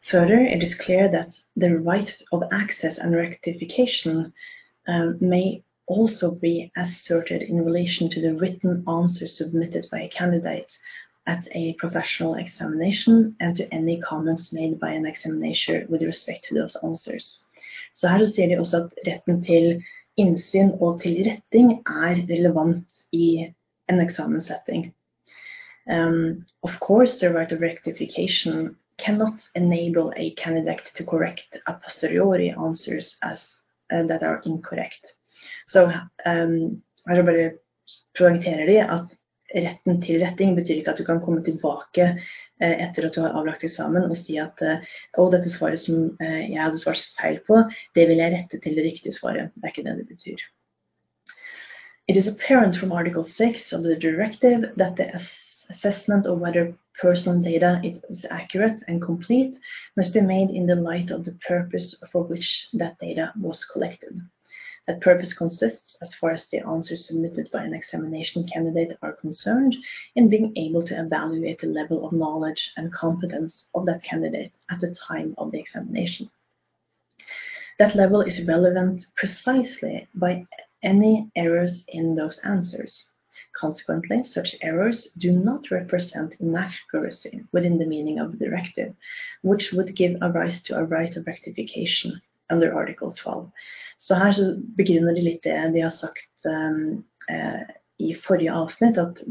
Further, 0.10 0.40
it 0.44 0.64
is 0.64 0.76
clear 0.76 1.08
that 1.12 1.40
the 1.56 1.78
right 1.78 2.12
of 2.34 2.44
access 2.52 2.98
and 2.98 3.16
rectification 3.16 4.34
um, 4.88 5.18
may 5.22 5.64
also 5.88 6.36
be 6.42 6.72
asserted 6.76 7.42
in 7.42 7.64
relation 7.64 8.10
to 8.10 8.22
the 8.22 8.34
written 8.36 8.84
answer 8.88 9.28
submitted 9.28 9.86
by 9.92 10.02
a 10.02 10.10
candidate 10.10 10.78
at 11.26 11.48
a 11.52 11.74
professional 11.74 12.36
examination 12.36 13.36
and 13.40 13.56
to 13.56 13.74
any 13.74 14.00
comments 14.02 14.52
made 14.52 14.80
by 14.80 14.92
an 14.92 15.06
examination 15.06 15.86
with 15.90 16.02
respect 16.02 16.46
to 16.46 16.54
those 16.54 16.76
answers. 16.84 17.40
Så 17.94 18.08
her 18.08 18.24
sier 18.26 18.48
de 18.48 18.60
også 18.60 18.78
at 18.84 18.94
retten 19.08 19.44
til 19.44 19.84
innsyn 20.18 20.76
og 20.80 21.02
tilretting 21.02 21.80
er 21.90 22.22
relevant 22.30 23.04
i 23.12 23.54
en 23.90 24.02
eksamenssetting. 24.04 24.92
Um, 25.90 26.46
of 26.64 26.80
course, 26.80 27.20
the 27.20 27.30
right 27.34 27.52
of 27.52 27.62
rectification 27.62 28.78
cannot 28.98 29.42
enable 29.56 30.14
a 30.16 30.32
candidate 30.36 30.92
to 30.96 31.04
correct 31.04 31.58
a 31.68 31.74
posteriori 31.74 32.52
answers 32.52 33.18
as 33.22 33.56
uh, 33.92 34.04
that 34.04 34.24
are 34.24 34.42
incorrect. 34.46 35.16
Så 35.66 35.92
um, 36.26 36.84
her 37.08 37.24
bare 37.24 37.52
poengterer 38.18 38.66
de 38.66 38.80
at 38.80 39.18
retten 39.56 40.02
til 40.02 40.22
retting 40.24 40.56
betyr 40.56 40.82
ikke 40.82 40.94
at 40.94 40.98
du 40.98 41.06
kan 41.06 41.22
komme 41.22 41.44
tilbake 41.44 42.14
etter 42.64 43.08
at 43.08 43.16
du 43.16 43.22
har 43.24 43.36
avlagt 43.38 43.64
eksamen 43.68 44.08
og 44.08 44.18
si 44.20 44.38
at 44.42 44.64
uh, 44.66 44.82
å, 45.18 45.30
dette 45.34 45.52
svaret 45.54 45.82
som 45.84 46.10
uh, 46.20 46.42
jeg 46.42 46.60
hadde 46.60 46.82
svart 46.82 47.06
feil 47.20 47.40
på, 47.48 47.64
det 47.98 48.08
vil 48.10 48.22
jeg 48.24 48.36
rette 48.36 48.60
til 48.64 48.78
det 48.78 48.86
riktige 48.88 49.16
svaret. 49.16 49.52
Det 49.56 49.68
er 49.68 49.74
ikke 49.74 49.88
det 49.88 49.98
det 50.02 50.08
betyr. 50.10 50.46
It 52.08 52.18
is 52.18 52.28
apparent 52.28 52.76
from 52.76 52.92
Article 52.92 53.24
6 53.24 53.72
of 53.72 53.84
the 53.84 53.96
directive 53.96 54.74
that 54.76 54.98
the 54.98 55.08
assessment 55.16 56.26
of 56.28 56.40
whether 56.40 56.76
personal 57.00 57.42
data 57.42 57.82
is 57.84 58.26
accurate 58.30 58.84
and 58.88 59.02
complete 59.02 59.58
must 59.96 60.14
be 60.14 60.22
made 60.22 60.50
in 60.50 60.66
the 60.66 60.76
light 60.76 61.12
of 61.12 61.24
the 61.24 61.32
purpose 61.48 62.04
for 62.12 62.24
which 62.24 62.68
that 62.74 63.00
data 63.00 63.32
was 63.40 63.64
collected. 63.66 64.20
That 64.86 65.00
purpose 65.00 65.34
consists, 65.34 65.96
as 66.02 66.14
far 66.14 66.32
as 66.32 66.50
the 66.50 66.60
answers 66.60 67.08
submitted 67.08 67.50
by 67.52 67.64
an 67.64 67.74
examination 67.74 68.46
candidate 68.46 68.98
are 69.02 69.14
concerned, 69.14 69.78
in 70.14 70.28
being 70.28 70.52
able 70.58 70.84
to 70.84 71.00
evaluate 71.00 71.62
the 71.62 71.68
level 71.68 72.06
of 72.06 72.12
knowledge 72.12 72.74
and 72.76 72.92
competence 72.92 73.66
of 73.74 73.86
that 73.86 74.04
candidate 74.04 74.52
at 74.70 74.82
the 74.82 74.94
time 74.94 75.36
of 75.38 75.52
the 75.52 75.60
examination. 75.60 76.30
That 77.80 77.96
level 77.96 78.20
is 78.20 78.46
relevant 78.46 79.06
precisely 79.16 80.10
by 80.14 80.48
any 80.82 81.32
errors 81.34 81.86
in 81.88 82.16
those 82.16 82.40
answers. 82.40 83.08
Consequently, 83.54 84.24
such 84.24 84.54
errors 84.62 85.14
do 85.18 85.32
not 85.32 85.72
represent 85.72 86.36
inaccuracy 86.42 87.46
within 87.54 87.78
the 87.78 87.86
meaning 87.86 88.20
of 88.20 88.34
the 88.34 88.46
directive, 88.50 88.94
which 89.44 89.72
would 89.72 89.96
give 89.96 90.18
a 90.22 90.30
rise 90.30 90.62
to 90.64 90.78
a 90.78 90.84
right 90.84 91.16
of 91.16 91.26
rectification 91.26 92.22
under 92.52 92.74
Article 92.74 93.12
12. 93.16 93.52
Så 93.98 94.16
her 94.20 94.32
så 94.36 94.50
begrunner 94.78 95.16
de 95.16 95.24
litt 95.28 95.44
det 95.46 95.56
de 95.76 95.84
har 95.84 95.94
sagt 95.96 96.48
um, 96.48 97.04
uh, 97.32 97.64
i 98.04 98.12
forrige 98.26 98.54
avsnitt, 98.54 98.98
at, 99.00 99.22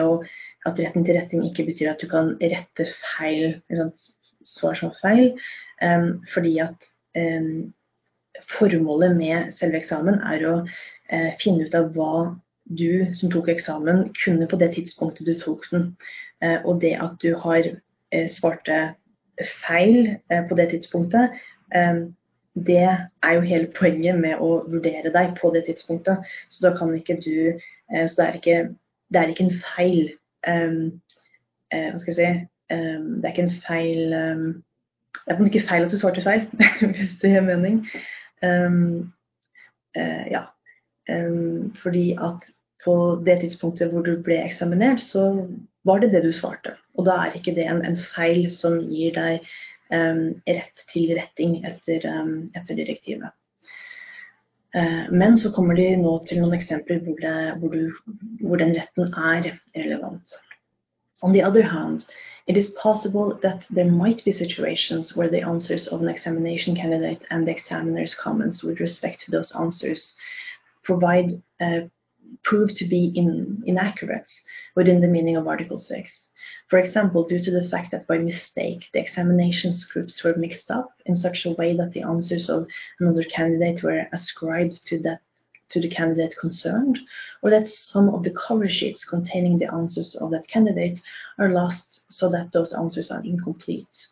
å, 0.00 0.22
at 0.68 0.80
retten 0.80 1.04
til 1.04 1.18
retting 1.18 1.44
ikke 1.48 1.66
betyr 1.68 1.92
at 1.92 2.00
du 2.02 2.08
kan 2.10 2.34
rette 2.40 2.86
feil, 3.02 3.58
svar 4.48 4.78
som 4.78 4.94
feil, 5.02 5.34
um, 5.82 6.22
fordi 6.32 6.56
at 6.64 6.88
um, 7.18 7.72
formålet 8.56 9.18
med 9.18 9.52
selve 9.54 9.82
eksamen 9.82 10.22
er 10.32 10.46
å 10.48 10.56
uh, 10.62 11.30
finne 11.42 11.68
ut 11.68 11.76
av 11.76 11.92
hva 11.96 12.14
du 12.72 13.04
som 13.18 13.30
tok 13.32 13.50
eksamen, 13.52 14.06
kunne 14.22 14.48
på 14.48 14.56
det 14.60 14.72
tidspunktet 14.78 15.28
du 15.28 15.34
tok 15.36 15.68
den. 15.74 15.90
Uh, 16.42 16.58
og 16.64 16.80
det 16.82 16.96
at 17.02 17.18
du 17.22 17.34
har 17.42 17.68
svarte 18.32 18.94
feil 19.62 20.16
på 20.28 20.56
det 20.58 20.68
tidspunktet, 20.72 21.36
eh, 21.74 22.00
det 22.54 22.82
er 22.82 23.32
jo 23.34 23.40
hele 23.40 23.70
poenget 23.78 24.18
med 24.20 24.40
å 24.40 24.62
vurdere 24.68 25.12
deg 25.14 25.34
på 25.40 25.50
det 25.54 25.64
tidspunktet. 25.68 26.26
Så 26.52 26.66
da 26.66 26.74
kan 26.76 26.92
ikke 26.94 27.16
du 27.24 27.56
eh, 27.56 28.04
Så 28.06 28.18
det 28.18 28.26
er 28.26 28.38
ikke, 28.38 28.58
det 29.08 29.20
er 29.20 29.32
ikke 29.32 29.46
en 29.48 29.60
feil 29.62 30.12
eh, 30.46 30.76
Hva 31.72 32.02
skal 32.02 32.12
jeg 32.12 32.18
si 32.18 32.30
Det 32.68 33.24
er 33.24 33.32
ikke 33.32 33.46
en 33.46 33.58
feil 33.64 34.12
Det 34.12 35.32
er 35.32 35.44
ikke 35.46 35.66
feil 35.68 35.86
at 35.86 35.92
du 35.92 35.98
svarte 36.00 36.24
feil, 36.24 36.44
hvis 36.96 37.16
det 37.22 37.32
gir 37.32 37.44
mening. 37.44 37.82
ja, 40.32 40.42
Um, 41.10 41.74
fordi 41.82 42.12
at 42.12 42.46
på 42.84 43.22
det 43.26 43.40
tidspunktet 43.40 43.90
hvor 43.90 44.02
du 44.02 44.22
ble 44.22 44.38
eksaminert, 44.44 45.00
så 45.00 45.48
var 45.84 45.98
det 45.98 46.12
det 46.12 46.22
du 46.22 46.32
svarte. 46.32 46.76
Og 46.94 47.06
da 47.06 47.10
er 47.10 47.34
ikke 47.34 47.54
det 47.54 47.66
en, 47.66 47.84
en 47.86 47.98
feil 47.98 48.50
som 48.54 48.78
gir 48.90 49.14
deg 49.14 49.40
um, 49.42 49.48
rett 49.92 50.84
til 50.92 51.12
retting 51.18 51.58
etter, 51.68 52.06
etter 52.56 52.78
direktivet. 52.78 53.32
Uh, 54.76 55.12
men 55.12 55.38
så 55.38 55.50
kommer 55.52 55.76
de 55.76 55.90
nå 56.00 56.14
til 56.24 56.40
noen 56.40 56.56
eksempler 56.56 57.02
hvor, 57.04 57.18
det, 57.20 57.32
hvor, 57.60 57.74
du, 57.74 58.14
hvor 58.40 58.56
den 58.56 58.72
retten 58.72 59.10
er 59.12 59.50
relevant. 59.76 60.38
On 61.22 61.32
the 61.32 61.42
other 61.42 61.62
hand, 61.62 62.06
it 62.46 62.56
is 62.56 62.70
possible 62.82 63.38
that 63.42 63.66
there 63.70 63.90
might 63.90 64.24
be 64.24 64.32
situations 64.32 65.14
where 65.14 65.28
the 65.28 65.42
answers 65.42 65.88
of 65.88 66.00
an 66.00 66.08
examination 66.08 66.74
candidate 66.74 67.26
and 67.30 67.46
the 67.46 67.52
examiner's 67.52 68.14
comments 68.14 68.64
with 68.64 68.80
respect 68.80 69.20
to 69.20 69.30
those 69.30 69.52
answers 69.52 70.14
provide 70.82 71.30
uh, 71.60 71.82
proved 72.42 72.76
to 72.76 72.84
be 72.84 73.12
in, 73.14 73.62
inaccurate 73.66 74.30
within 74.74 75.00
the 75.00 75.08
meaning 75.08 75.36
of 75.36 75.46
Article 75.46 75.78
6. 75.78 76.28
For 76.68 76.78
example, 76.78 77.24
due 77.24 77.42
to 77.42 77.50
the 77.50 77.68
fact 77.68 77.90
that 77.90 78.06
by 78.06 78.18
mistake 78.18 78.88
the 78.92 79.00
examination 79.00 79.72
scripts 79.72 80.24
were 80.24 80.34
mixed 80.36 80.70
up 80.70 80.90
in 81.06 81.14
such 81.14 81.44
a 81.44 81.52
way 81.52 81.76
that 81.76 81.92
the 81.92 82.02
answers 82.02 82.48
of 82.48 82.66
another 82.98 83.24
candidate 83.24 83.82
were 83.82 84.06
ascribed 84.12 84.86
to 84.86 84.98
that 85.00 85.20
to 85.68 85.80
the 85.80 85.88
candidate 85.88 86.36
concerned, 86.38 86.98
or 87.42 87.50
that 87.50 87.66
some 87.66 88.10
of 88.10 88.22
the 88.24 88.30
cover 88.32 88.68
sheets 88.68 89.04
containing 89.04 89.58
the 89.58 89.72
answers 89.72 90.14
of 90.16 90.30
that 90.30 90.46
candidate 90.46 91.00
are 91.38 91.50
lost 91.50 92.02
so 92.08 92.28
that 92.28 92.52
those 92.52 92.72
answers 92.74 93.10
are 93.10 93.24
incomplete, 93.24 94.06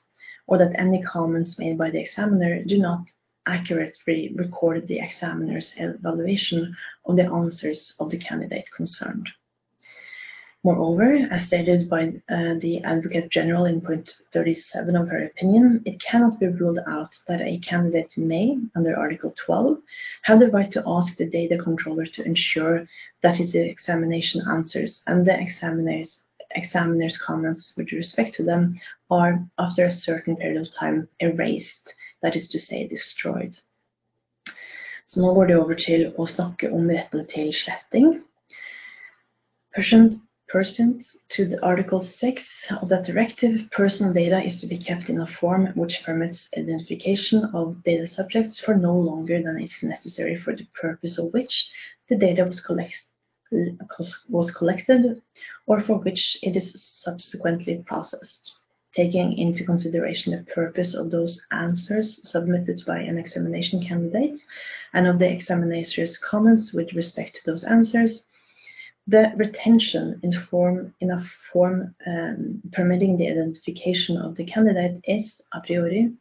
or 0.47 0.57
that 0.57 0.79
any 0.79 1.03
comments 1.03 1.59
made 1.59 1.77
by 1.77 1.91
the 1.91 2.01
examiner 2.01 2.63
do 2.65 2.79
not 2.79 3.05
accurately 3.47 4.33
record 4.37 4.87
the 4.87 5.01
examiner's 5.01 5.73
evaluation 5.77 6.77
of 7.07 7.17
the 7.17 7.25
answers 7.25 7.95
of 7.99 8.11
the 8.11 8.19
candidate 8.19 8.71
concerned. 8.71 9.29
Moreover, 10.63 11.15
as 11.31 11.47
stated 11.47 11.89
by 11.89 12.21
uh, 12.29 12.53
the 12.59 12.83
Advocate 12.85 13.31
General 13.31 13.65
in 13.65 13.81
point 13.81 14.13
37 14.35 14.95
of 14.95 15.09
her 15.09 15.25
opinion, 15.25 15.83
it 15.87 16.03
cannot 16.03 16.39
be 16.39 16.49
ruled 16.49 16.81
out 16.87 17.17
that 17.29 17.41
a 17.41 17.59
candidate 17.61 18.13
may, 18.19 18.59
under 18.77 18.95
Article 18.95 19.31
12, 19.31 19.79
have 20.23 20.39
the 20.39 20.51
right 20.51 20.71
to 20.73 20.83
ask 20.87 21.17
the 21.17 21.25
data 21.25 21.57
controller 21.57 22.05
to 22.05 22.25
ensure 22.25 22.87
that 23.23 23.39
his 23.39 23.55
examination 23.55 24.43
answers 24.47 25.03
and 25.07 25.27
the 25.27 25.41
examiner's, 25.41 26.19
examiner's 26.51 27.17
comments 27.17 27.73
with 27.79 27.91
respect 27.93 28.35
to 28.35 28.43
them 28.43 28.79
are, 29.11 29.43
after 29.59 29.85
a 29.85 29.91
certain 29.91 30.37
period 30.37 30.61
of 30.61 30.71
time, 30.71 31.09
erased, 31.21 31.95
that 32.23 32.37
is 32.37 32.49
to 32.49 32.59
say, 32.59 32.87
destroyed. 32.87 33.57
Så 35.07 35.21
nå 35.21 35.35
går 35.35 35.47
det 35.47 35.57
over 35.59 35.75
til 35.75 36.13
å 36.17 36.27
snakke 36.27 36.71
om 36.71 36.91
retten 36.91 37.25
til 37.27 37.53
sletting. 37.53 38.21
Person 39.75 40.21
pursuant 40.51 41.03
to 41.29 41.45
the 41.47 41.63
Article 41.65 42.01
6 42.01 42.73
of 42.83 42.89
that 42.89 43.05
directive, 43.05 43.71
personal 43.71 44.13
data 44.13 44.43
is 44.43 44.61
to 44.61 44.67
be 44.67 44.79
kept 44.79 45.09
in 45.09 45.21
a 45.21 45.27
form 45.27 45.67
which 45.75 46.03
permits 46.05 46.49
identification 46.57 47.45
of 47.55 47.83
data 47.85 48.07
subjects 48.07 48.61
for 48.61 48.75
no 48.75 48.97
longer 48.99 49.43
than 49.43 49.63
is 49.63 49.83
necessary 49.83 50.37
for 50.37 50.57
the 50.57 50.67
purpose 50.81 51.19
of 51.19 51.33
which 51.33 51.71
the 52.09 52.17
data 52.17 52.45
was, 52.45 54.25
was 54.29 54.51
collected 54.51 55.23
or 55.67 55.81
for 55.83 55.99
which 55.99 56.39
it 56.43 56.57
is 56.57 56.73
subsequently 56.85 57.83
processed, 57.87 58.53
taking 58.95 59.39
into 59.39 59.65
consideration 59.65 60.33
the 60.33 60.53
purpose 60.53 60.95
of 60.95 61.11
those 61.11 61.47
answers 61.53 62.21
submitted 62.29 62.81
by 62.87 62.99
an 62.99 63.19
examination 63.19 63.85
candidate 63.87 64.41
and 64.95 65.07
of 65.07 65.19
the 65.19 65.31
examiner's 65.31 66.19
comments 66.19 66.73
with 66.73 66.93
respect 66.93 67.37
to 67.37 67.47
those 67.47 67.65
answers 67.65 68.27
the 69.07 69.33
retention 69.37 70.21
in, 70.23 70.33
form, 70.33 70.95
in 71.01 71.11
a 71.11 71.25
form 71.53 71.95
um, 72.07 72.63
permitting 72.73 73.17
the 73.17 73.29
identification 73.29 74.17
of 74.17 74.37
the 74.37 74.45
candidate 74.45 75.01
is, 75.05 75.41
a 75.53 75.61
priori, 75.61 76.13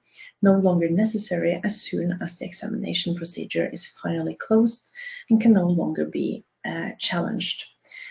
no 0.41 0.53
longer 0.53 0.89
necessary 0.89 1.61
as 1.63 1.81
soon 1.81 2.17
as 2.21 2.35
the 2.35 2.45
examination 2.45 3.15
procedure 3.15 3.69
is 3.71 3.91
finally 4.01 4.35
closed 4.35 4.89
and 5.29 5.39
can 5.39 5.53
no 5.53 5.67
longer 5.67 6.05
be 6.05 6.43
uh, 6.65 6.89
challenged, 6.99 7.63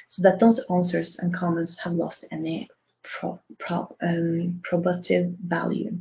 so 0.06 0.22
that 0.22 0.38
those 0.38 0.60
answers 0.70 1.16
and 1.18 1.34
comments 1.34 1.76
have 1.78 1.94
lost 1.94 2.24
any 2.30 2.68
pro, 3.08 3.34
pro, 3.64 3.82
um, 4.02 4.60
probative 4.68 5.34
value. 5.50 5.92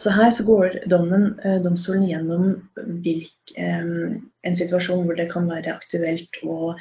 Så 0.00 0.10
her 0.16 0.30
så 0.32 0.44
går 0.44 0.78
dommen, 0.88 1.34
uh, 1.44 1.60
domstolen 1.64 2.08
gjennom 2.08 2.54
hvilk, 3.04 3.54
um, 3.58 4.20
en 4.42 4.56
situasjon 4.56 5.04
hvor 5.04 5.18
det 5.18 5.30
kan 5.32 5.48
være 5.50 5.76
aktuelt 5.76 6.42
å 6.44 6.74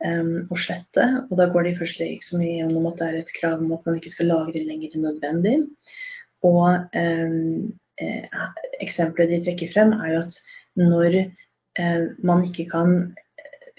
å 0.00 0.56
slette. 0.56 1.02
Og 1.28 1.34
da 1.36 1.46
går 1.52 1.66
de 1.66 1.74
først 1.76 1.98
liksom 2.00 2.40
gjennom 2.40 2.86
at 2.88 3.00
det 3.00 3.08
er 3.08 3.18
et 3.18 3.32
krav 3.36 3.60
om 3.60 3.74
at 3.76 3.84
man 3.84 3.98
ikke 3.98 4.14
skal 4.14 4.30
lagre 4.32 4.62
lenger 4.64 4.94
enn 4.96 5.04
nødvendig. 5.04 5.56
Og 6.46 6.96
eh, 6.96 8.16
eksempelet 8.80 9.34
de 9.34 9.40
trekker 9.44 9.72
frem, 9.74 9.92
er 10.00 10.14
jo 10.14 10.22
at 10.22 10.38
når 10.80 11.18
eh, 11.20 12.06
man 12.24 12.46
ikke 12.48 12.68
kan 12.72 12.94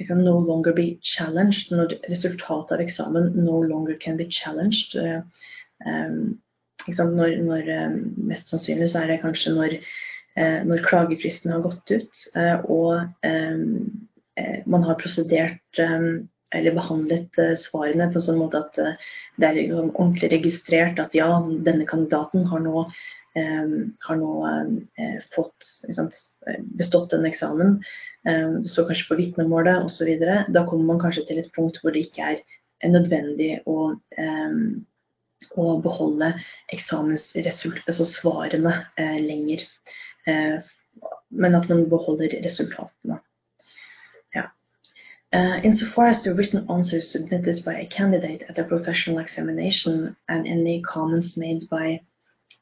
kan 0.07 0.23
no 0.25 0.37
longer 0.39 0.75
be 0.77 0.87
challenged, 1.05 1.71
når 1.71 1.97
resultatet 2.09 2.77
av 2.77 2.85
eksamen 2.85 3.33
no 3.37 3.61
longer 3.63 3.97
can 4.01 4.17
be 4.17 4.29
challenged. 4.29 4.95
Um, 5.85 6.39
når, 6.87 7.35
når, 7.45 7.67
mest 8.17 8.49
sannsynlig 8.49 8.89
så 8.89 9.03
er 9.03 9.11
det 9.11 9.21
kanskje 9.21 9.51
når, 9.53 9.75
når 10.65 10.81
klagefristen 10.87 11.51
har 11.53 11.61
gått 11.61 11.91
ut, 11.93 12.21
og 12.65 13.03
um, 13.27 14.07
Eh, 14.35 14.59
man 14.65 14.83
har 14.83 14.95
prosedert 14.95 15.79
um, 15.79 16.29
eller 16.55 16.75
behandlet 16.75 17.37
eh, 17.39 17.55
svarene 17.59 18.07
på 18.11 18.19
en 18.19 18.25
sånn 18.25 18.39
måte 18.39 18.61
at 18.63 18.77
det 18.79 19.47
er 19.47 19.57
liksom 19.57 19.91
ordentlig 19.91 20.31
registrert 20.31 20.99
at 21.03 21.15
ja, 21.15 21.27
denne 21.65 21.87
kandidaten 21.87 22.47
har 22.51 22.63
nå, 22.63 22.85
har 23.33 24.17
nå 24.19 24.31
fått 25.35 25.67
sant, 25.95 26.15
bestått 26.79 27.13
en 27.15 27.27
eksamen. 27.29 27.77
Det 28.23 28.71
står 28.71 28.89
kanskje 28.89 29.07
på 29.07 29.19
vitnemålet 29.19 29.85
osv. 29.85 30.09
Da 30.51 30.65
kommer 30.67 30.89
man 30.89 30.99
kanskje 30.99 31.23
til 31.29 31.39
et 31.39 31.51
punkt 31.55 31.79
hvor 31.81 31.95
det 31.95 32.05
ikke 32.07 32.33
er 32.35 32.91
nødvendig 32.91 33.61
å, 33.69 33.93
å 35.55 35.67
beholde 35.85 36.33
eksamensresultatet, 36.75 37.87
altså 37.93 38.09
svarene, 38.09 38.75
lenger. 38.99 39.63
Men 41.31 41.59
at 41.59 41.69
man 41.71 41.87
beholder 41.89 42.35
resultatene. 42.43 43.21
Uh, 45.33 45.61
insofar 45.63 46.07
as 46.07 46.23
the 46.23 46.33
written 46.33 46.65
answers 46.69 47.09
submitted 47.09 47.63
by 47.63 47.75
a 47.75 47.85
candidate 47.85 48.43
at 48.49 48.59
a 48.59 48.65
professional 48.65 49.19
examination 49.19 50.13
and 50.27 50.45
any 50.45 50.81
comments 50.81 51.37
made 51.37 51.69
by 51.69 52.01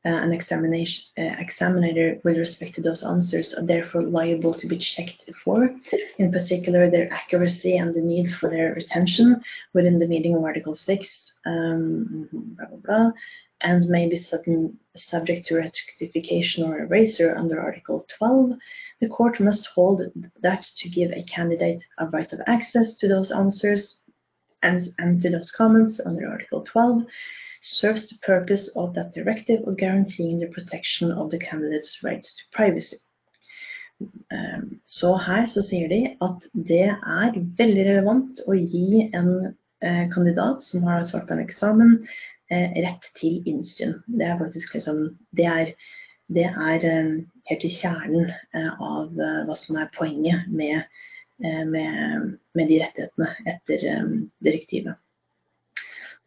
an 0.06 0.32
examination 0.32 1.04
uh, 1.18 1.36
examiner 1.40 2.20
with 2.24 2.38
respect 2.38 2.76
to 2.76 2.82
those 2.82 3.04
answers 3.04 3.54
are 3.54 3.66
therefore 3.66 4.04
liable 4.04 4.54
to 4.54 4.68
be 4.68 4.78
checked 4.78 5.30
for, 5.44 5.76
in 6.18 6.32
particular 6.32 6.90
their 6.90 7.12
accuracy 7.12 7.76
and 7.76 7.94
the 7.94 8.02
need 8.02 8.32
for 8.32 8.50
their 8.50 8.74
retention 8.74 9.42
within 9.74 10.00
the 10.00 10.08
meaning 10.08 10.36
of 10.36 10.44
Article 10.44 10.74
6, 10.74 11.32
um, 11.46 12.30
blah, 12.32 12.68
blah, 12.68 12.78
blah, 12.78 13.12
and 13.62 13.90
may 13.90 14.08
be 14.08 14.16
subject 14.96 15.48
to 15.48 15.58
rectification 15.58 16.64
or 16.64 16.80
erasure 16.80 17.36
under 17.36 17.60
Article 17.60 18.06
12, 18.18 18.52
the 19.02 19.10
court 19.10 19.40
must 19.42 19.68
hold 19.68 20.02
that 20.42 20.64
to 20.78 20.90
give 20.90 21.12
a 21.12 21.24
candidate 21.24 21.84
a 21.98 22.06
right 22.08 22.32
of 22.32 22.40
access 22.48 22.98
to 22.98 23.08
those 23.10 23.32
answers 23.32 24.00
and, 24.64 24.94
and 24.98 25.22
to 25.22 25.30
those 25.30 25.52
comments 25.52 26.00
under 26.06 26.28
Article 26.28 26.62
12 26.64 27.04
serves 27.62 28.08
the 28.08 28.18
purpose 28.26 28.70
of 28.76 28.94
that 28.96 29.14
directive 29.14 29.68
of 29.68 29.78
guaranteeing 29.78 30.40
the 30.40 30.48
protection 30.48 31.12
of 31.12 31.30
the 31.32 31.40
candidate's 31.40 32.04
rights 32.04 32.36
to 32.38 32.44
privacy. 32.52 32.98
Um, 34.32 34.80
så 34.86 35.18
her 35.18 35.46
så 35.46 35.62
sier 35.62 35.90
de 35.92 36.16
at 36.22 36.46
det 36.54 36.88
er 36.88 37.40
veldig 37.58 37.86
relevant 37.86 38.40
å 38.48 38.56
gi 38.56 39.10
en 39.12 39.32
eh, 39.84 40.06
kandidat 40.14 40.64
som 40.64 40.88
har 40.88 41.04
svart 41.04 41.28
på 41.28 41.36
en 41.36 41.44
eksamen, 41.44 41.98
Eh, 42.50 42.72
rett 42.82 43.04
til 43.20 43.44
innsyn. 43.46 44.00
Det 44.08 44.26
er 44.26 44.40
faktisk 44.40 44.74
liksom 44.74 45.18
Det 45.38 45.46
er, 45.46 45.74
det 46.34 46.48
er 46.50 46.86
eh, 46.90 47.12
helt 47.50 47.66
i 47.66 47.70
kjernen 47.70 48.32
av 48.82 49.12
hva 49.46 49.58
som 49.58 49.78
er 49.78 49.92
poenget 49.94 50.48
med, 50.50 50.82
med, 51.40 52.32
med 52.58 52.72
de 52.72 52.80
rettighetene 52.82 53.30
etter 53.54 53.86
direktivet. 54.46 54.98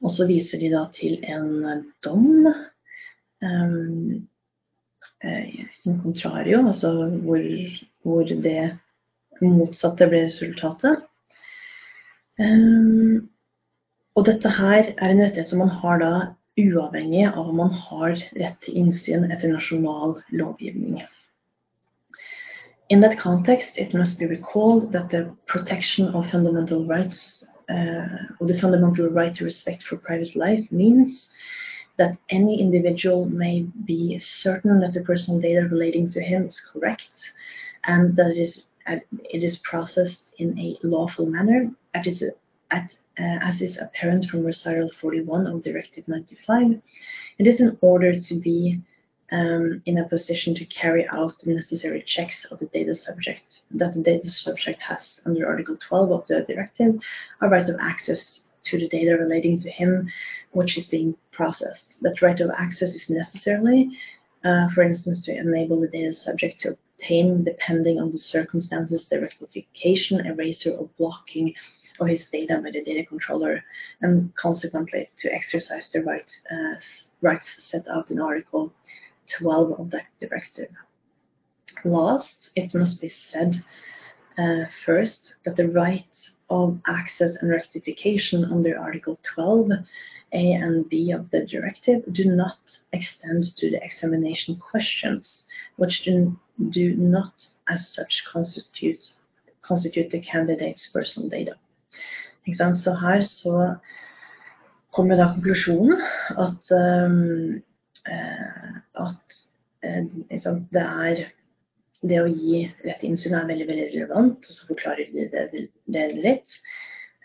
Og 0.02 0.10
så 0.10 0.26
viser 0.26 0.58
de 0.58 0.70
da 0.72 0.82
til 0.94 1.20
en 1.22 1.84
dom 2.02 2.46
um, 2.46 4.28
in 5.22 6.00
contrario, 6.02 6.66
altså 6.66 6.92
hvor, 7.22 7.42
hvor, 8.02 8.22
det 8.24 8.78
motsatte 9.42 10.08
ble 10.10 10.24
resultatet. 10.26 11.04
Um, 12.38 13.28
og 14.14 14.26
dette 14.26 14.50
her 14.50 14.92
er 14.96 15.10
en 15.10 15.22
rettighet 15.22 15.50
som 15.50 15.62
man 15.62 15.72
har 15.82 16.02
da 16.02 16.12
uavhengig 16.60 17.24
av 17.30 17.46
om 17.48 17.56
man 17.62 17.72
har 17.72 18.18
rett 18.36 18.58
til 18.64 18.78
innsyn 18.82 19.30
etter 19.30 19.52
nasjonal 19.52 20.18
lovgivning. 20.30 21.00
In 22.90 23.00
that 23.00 23.16
context, 23.18 23.78
it 23.78 23.94
must 23.94 24.18
be 24.18 24.26
recalled 24.26 24.92
that 24.92 25.08
the 25.08 25.30
protection 25.46 26.08
of 26.14 26.28
fundamental 26.30 26.84
rights, 26.84 27.44
uh, 27.68 28.34
or 28.40 28.46
the 28.46 28.58
fundamental 28.60 29.08
right 29.08 29.34
to 29.36 29.44
respect 29.44 29.82
for 29.82 29.96
private 29.96 30.34
life, 30.36 30.70
means 30.70 31.28
that 31.98 32.16
any 32.30 32.60
individual 32.60 33.26
may 33.26 33.62
be 33.84 34.18
certain 34.18 34.80
that 34.80 34.94
the 34.94 35.02
personal 35.02 35.40
data 35.40 35.68
relating 35.70 36.08
to 36.10 36.22
him 36.22 36.46
is 36.46 36.60
correct 36.72 37.10
and 37.84 38.16
that 38.16 38.30
it 38.30 38.38
is, 38.38 38.64
it 38.86 39.44
is 39.44 39.58
processed 39.58 40.24
in 40.38 40.58
a 40.58 40.78
lawful 40.82 41.26
manner. 41.26 41.70
At, 41.94 42.06
at 42.70 42.94
uh, 43.18 43.38
as 43.42 43.60
is 43.60 43.76
apparent 43.78 44.24
from 44.24 44.44
recital 44.44 44.90
41 45.00 45.46
of 45.46 45.62
Directive 45.62 46.08
95, 46.08 46.80
it 47.38 47.46
is 47.46 47.60
in 47.60 47.76
order 47.82 48.18
to 48.18 48.34
be 48.40 48.80
um, 49.32 49.82
in 49.86 49.98
a 49.98 50.08
position 50.08 50.54
to 50.54 50.64
carry 50.66 51.08
out 51.08 51.38
the 51.38 51.54
necessary 51.54 52.02
checks 52.06 52.44
of 52.44 52.58
the 52.58 52.66
data 52.66 52.94
subject 52.94 53.62
that 53.70 53.94
the 53.94 54.02
data 54.02 54.28
subject 54.28 54.80
has 54.80 55.20
under 55.24 55.48
Article 55.48 55.76
12 55.76 56.12
of 56.12 56.26
the 56.28 56.42
directive, 56.42 57.00
a 57.40 57.48
right 57.48 57.68
of 57.68 57.76
access 57.80 58.42
to 58.64 58.78
the 58.78 58.88
data 58.88 59.16
relating 59.18 59.58
to 59.58 59.70
him 59.70 60.08
which 60.50 60.76
is 60.76 60.86
being 60.88 61.16
processed. 61.32 61.94
That 62.02 62.20
right 62.20 62.38
of 62.40 62.50
access 62.50 62.92
is 62.94 63.08
necessarily, 63.08 63.98
uh, 64.44 64.68
for 64.74 64.82
instance, 64.82 65.24
to 65.24 65.36
enable 65.36 65.80
the 65.80 65.88
data 65.88 66.12
subject 66.12 66.60
to 66.60 66.76
obtain, 66.98 67.42
depending 67.42 67.98
on 67.98 68.12
the 68.12 68.18
circumstances, 68.18 69.08
the 69.08 69.20
rectification, 69.20 70.26
eraser, 70.26 70.72
or 70.72 70.90
blocking 70.98 71.54
of 72.00 72.08
his 72.08 72.26
data 72.30 72.60
by 72.62 72.70
the 72.70 72.84
data 72.84 73.04
controller, 73.06 73.64
and 74.02 74.34
consequently 74.36 75.08
to 75.16 75.32
exercise 75.32 75.90
the 75.90 76.02
right, 76.02 76.30
uh, 76.50 76.74
rights 77.22 77.54
set 77.58 77.88
out 77.88 78.10
in 78.10 78.20
Article 78.20 78.72
12 79.38 79.80
of 79.80 79.90
that 79.90 80.06
directive. 80.20 80.70
Last, 81.84 82.50
it 82.56 82.74
must 82.74 83.00
be 83.00 83.08
said 83.08 83.56
uh, 84.38 84.64
first 84.84 85.34
that 85.44 85.56
the 85.56 85.68
right 85.68 86.18
of 86.50 86.80
access 86.86 87.36
and 87.36 87.50
rectification 87.50 88.44
under 88.44 88.78
Article 88.78 89.18
12 89.34 89.70
A 90.34 90.52
and 90.52 90.88
B 90.88 91.10
of 91.12 91.30
the 91.30 91.46
directive 91.46 92.02
do 92.12 92.24
not 92.24 92.58
extend 92.92 93.44
to 93.56 93.70
the 93.70 93.82
examination 93.82 94.56
questions, 94.56 95.44
which 95.76 96.04
do, 96.04 96.36
do 96.70 96.94
not 96.96 97.46
as 97.68 97.88
such 97.88 98.24
constitute, 98.32 99.04
constitute 99.62 100.10
the 100.10 100.20
candidate's 100.20 100.90
personal 100.92 101.28
data. 101.28 101.54
Så 102.74 102.90
her 102.94 103.22
så 103.22 103.76
kommer 104.90 105.16
da 105.16 105.32
konklusjonen 105.34 106.00
at, 106.38 106.70
um, 106.70 107.62
at 109.00 109.40
sant, 110.42 110.66
det 110.70 110.82
er 110.82 111.22
det 112.02 112.18
å 112.18 112.28
gi 112.30 112.64
rett 112.82 113.02
innsyn 113.06 113.36
er 113.38 113.48
veldig 113.50 113.68
veldig 113.68 113.88
relevant, 113.92 114.46
og 114.46 114.56
så 114.56 114.68
forklarer 114.70 115.10
de 115.14 115.28
det, 115.30 115.66
det 115.94 116.06
litt. 116.18 116.56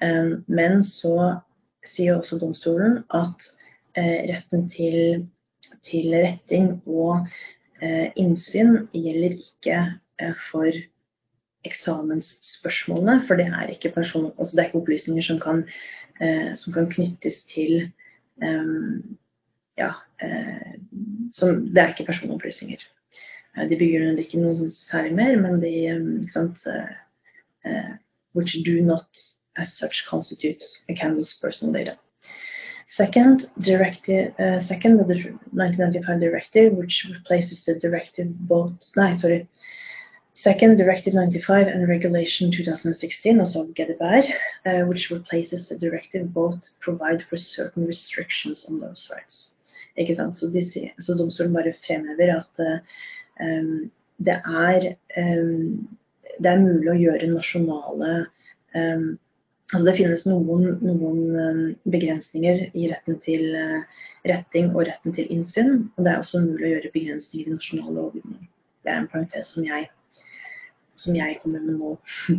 Um, 0.02 0.44
men 0.46 0.84
så 0.86 1.42
sier 1.88 2.18
også 2.18 2.38
domstolen 2.42 3.00
at 3.18 3.48
uh, 3.98 4.20
retten 4.30 4.68
til, 4.74 5.26
til, 5.88 6.14
retting 6.14 6.76
og 6.86 7.28
innsyn 8.18 8.88
gjelder 8.90 9.36
ikke 9.38 9.82
for 10.48 10.74
eksamensspørsmålene, 11.70 13.20
for 13.28 13.38
det 13.38 13.52
er 13.54 13.70
ikke, 13.70 13.92
person, 13.94 14.32
altså 14.40 14.58
det 14.58 14.64
er 14.64 14.72
ikke 14.72 14.80
opplysninger 14.80 15.28
som 15.28 15.38
kan, 15.38 15.62
som 16.58 16.74
kan 16.74 16.90
knyttes 16.90 17.44
til 17.52 17.86
ja, 19.78 19.92
som, 21.34 21.66
Det 21.74 21.82
er 21.82 21.94
ikke 21.94 22.08
personopplysninger. 22.08 22.82
De 23.58 23.78
begrunner 23.78 24.20
ikke 24.22 24.42
noe 24.42 24.70
særlig 24.74 25.16
mer, 25.18 25.38
men 25.42 25.62
de 25.62 25.74
ikke 25.86 26.34
sant, 26.34 26.66
which 28.34 28.58
do 28.64 28.82
not 28.82 29.08
as 29.58 29.74
such 29.74 30.06
constitute 30.06 30.64
a 30.90 30.94
candidate's 30.94 31.40
personal 31.40 31.74
data. 31.74 31.98
Second, 32.90 33.50
directive, 33.60 34.34
uh, 34.40 34.62
second, 34.62 34.98
the 34.98 35.04
1995 35.04 36.20
directive, 36.22 36.74
which 36.74 37.06
replaces 37.12 37.66
the 37.66 37.76
directive 37.76 38.30
both, 38.48 38.72
sorry, 38.82 39.48
second, 40.36 40.78
directive 40.78 41.14
95 41.14 41.68
and 41.68 41.88
regulation 41.88 42.50
2016, 42.50 43.40
also 43.40 43.66
GDPR, 43.74 44.24
uh, 44.66 44.86
which 44.86 45.12
replaces 45.12 45.68
the 45.68 45.78
directive, 45.78 46.34
both 46.34 46.64
provide 46.80 47.24
for 47.24 47.36
certain 47.36 47.86
restrictions 47.86 48.66
on 48.70 48.80
those 48.80 49.10
rights. 49.14 49.56
Så, 49.98 50.48
de, 50.54 50.62
så 51.02 51.16
domstolen 51.18 51.56
bare 51.56 51.72
fremhever 51.82 52.30
at 52.36 52.62
uh, 52.62 52.78
Ehm, 53.40 53.92
det 54.18 54.42
er, 54.46 54.96
um, 55.18 55.88
det 56.40 56.52
er 56.52 56.62
mulig 56.64 56.90
å 56.92 57.00
gjøre 57.04 57.32
nasjonale 57.36 58.12
um, 58.76 59.16
Altså 59.68 59.84
det 59.84 59.98
finnes 59.98 60.22
noen, 60.30 60.78
noen, 60.80 61.74
begrensninger 61.92 62.62
i 62.72 62.86
retten 62.88 63.18
til 63.26 63.50
eh, 63.52 63.98
retting 64.32 64.70
og 64.70 64.86
retten 64.88 65.12
til 65.18 65.28
innsyn. 65.36 65.74
Og 65.98 66.06
det 66.06 66.14
er 66.14 66.22
også 66.22 66.40
mulig 66.46 66.64
å 66.64 66.70
gjøre 66.70 66.92
begrensninger 66.94 67.50
i 67.50 67.56
nasjonal 67.58 67.98
lovgivning. 67.98 68.46
Det 68.88 68.94
er 68.94 69.02
en 69.02 69.10
parentes 69.12 69.52
som 69.52 69.68
jeg, 69.68 69.90
som 70.96 71.20
jeg 71.20 71.36
kommer 71.42 71.66
med 71.68 71.82
nå. 71.82 71.92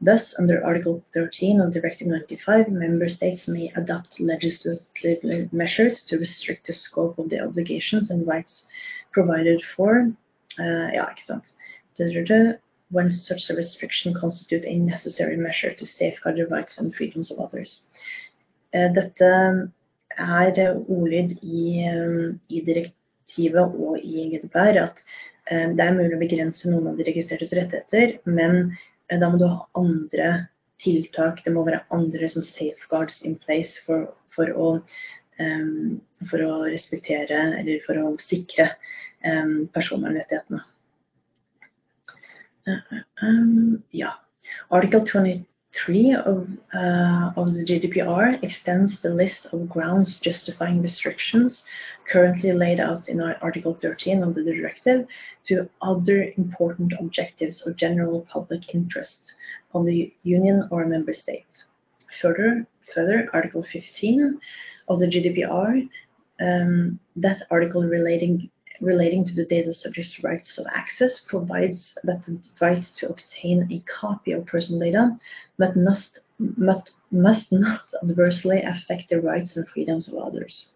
Thus, 0.00 0.34
under 0.38 0.62
Article 0.62 1.02
13 1.14 1.60
of 1.60 1.72
Directive 1.72 2.08
95, 2.08 2.68
member 2.68 3.08
states 3.08 3.48
may 3.48 3.72
adopt 3.76 4.20
legislative 4.20 5.52
measures 5.52 6.04
to 6.04 6.18
restrict 6.18 6.66
the 6.66 6.74
scope 6.74 7.18
of 7.18 7.30
the 7.30 7.40
obligations 7.40 8.10
and 8.10 8.26
rights 8.26 8.66
provided 9.12 9.62
for 9.74 10.12
uh, 10.58 10.88
Ja, 10.92 11.08
ikke. 11.14 12.60
When 12.88 13.10
such 13.10 13.50
a 13.50 13.56
restriction 13.56 14.14
constitute 14.14 14.64
a 14.64 14.76
necessary 14.76 15.36
measure 15.36 15.72
to 15.72 15.86
safeguard 15.86 16.36
the 16.36 16.46
rights 16.46 16.78
and 16.78 16.94
freedoms 16.94 17.32
of 17.32 17.40
others. 17.40 17.82
Uh, 18.72 18.88
dette 18.92 19.72
er 20.18 20.76
ordlyd 20.88 21.38
i, 21.42 21.88
um, 21.90 22.40
i, 22.48 22.60
direktivet 22.60 23.74
og 23.74 23.98
i 23.98 24.28
GDPR 24.30 24.78
at 24.84 25.02
um, 25.50 25.74
det 25.76 25.84
er 25.84 25.96
mulig 25.96 26.14
å 26.14 26.20
begrense 26.20 26.70
noen 26.70 26.92
av 26.92 27.00
de 27.00 27.08
registrertes 27.08 27.56
rettigheter, 27.58 28.20
men 28.24 28.76
da 29.10 29.30
må 29.30 29.38
du 29.40 29.46
ha 29.48 29.66
andre 29.78 30.30
tiltak, 30.82 31.44
det 31.44 31.54
må 31.54 31.64
være 31.66 31.84
andre 31.94 32.28
som 32.28 32.44
safeguards 32.44 33.22
in 33.24 33.38
place 33.40 33.80
for, 33.86 34.10
for 34.34 34.52
å 34.52 34.72
um, 35.40 36.00
for 36.30 36.42
å 36.44 36.52
respektere 36.70 37.38
eller 37.60 37.82
for 37.86 38.00
å 38.00 38.14
sikre 38.22 38.70
um, 39.24 39.66
personvernrettighetene. 39.74 40.62
Um, 43.22 43.82
ja. 43.94 44.16
Article 44.74 45.04
23 45.84 46.14
of, 46.14 46.48
uh, 46.74 47.32
of 47.36 47.52
the 47.52 47.64
GDPR 47.64 48.42
extends 48.42 49.00
the 49.00 49.10
list 49.10 49.46
of 49.52 49.68
grounds 49.68 50.18
justifying 50.20 50.82
restrictions 50.82 51.64
currently 52.10 52.52
laid 52.52 52.80
out 52.80 53.08
in 53.08 53.20
Article 53.20 53.74
13 53.80 54.22
of 54.22 54.34
the 54.34 54.42
directive 54.42 55.06
to 55.44 55.68
other 55.82 56.32
important 56.36 56.92
objectives 56.98 57.66
of 57.66 57.76
general 57.76 58.26
public 58.32 58.74
interest 58.74 59.32
of 59.74 59.84
the 59.84 60.12
Union 60.22 60.68
or 60.70 60.86
member 60.86 61.12
state. 61.12 61.64
Further, 62.20 62.66
further 62.94 63.28
Article 63.32 63.62
15 63.62 64.40
of 64.88 64.98
the 64.98 65.06
GDPR, 65.06 65.88
um, 66.40 66.98
that 67.16 67.42
article 67.50 67.82
relating 67.82 68.50
relating 68.80 69.24
to 69.24 69.34
the 69.34 69.44
data 69.44 69.72
subject's 69.72 70.22
rights 70.22 70.58
of 70.58 70.66
access 70.72 71.20
provides 71.20 71.96
that 72.04 72.24
the 72.26 72.38
right 72.60 72.82
to 72.82 73.08
obtain 73.08 73.68
a 73.70 73.78
copy 74.00 74.32
of 74.32 74.46
personal 74.46 74.80
data 74.80 75.18
but 75.58 75.76
must, 75.76 76.20
must, 76.38 76.92
must 77.10 77.52
not 77.52 77.82
adversely 78.02 78.62
affect 78.62 79.10
the 79.10 79.20
rights 79.20 79.56
and 79.56 79.68
freedoms 79.68 80.08
of 80.08 80.14
others. 80.14 80.72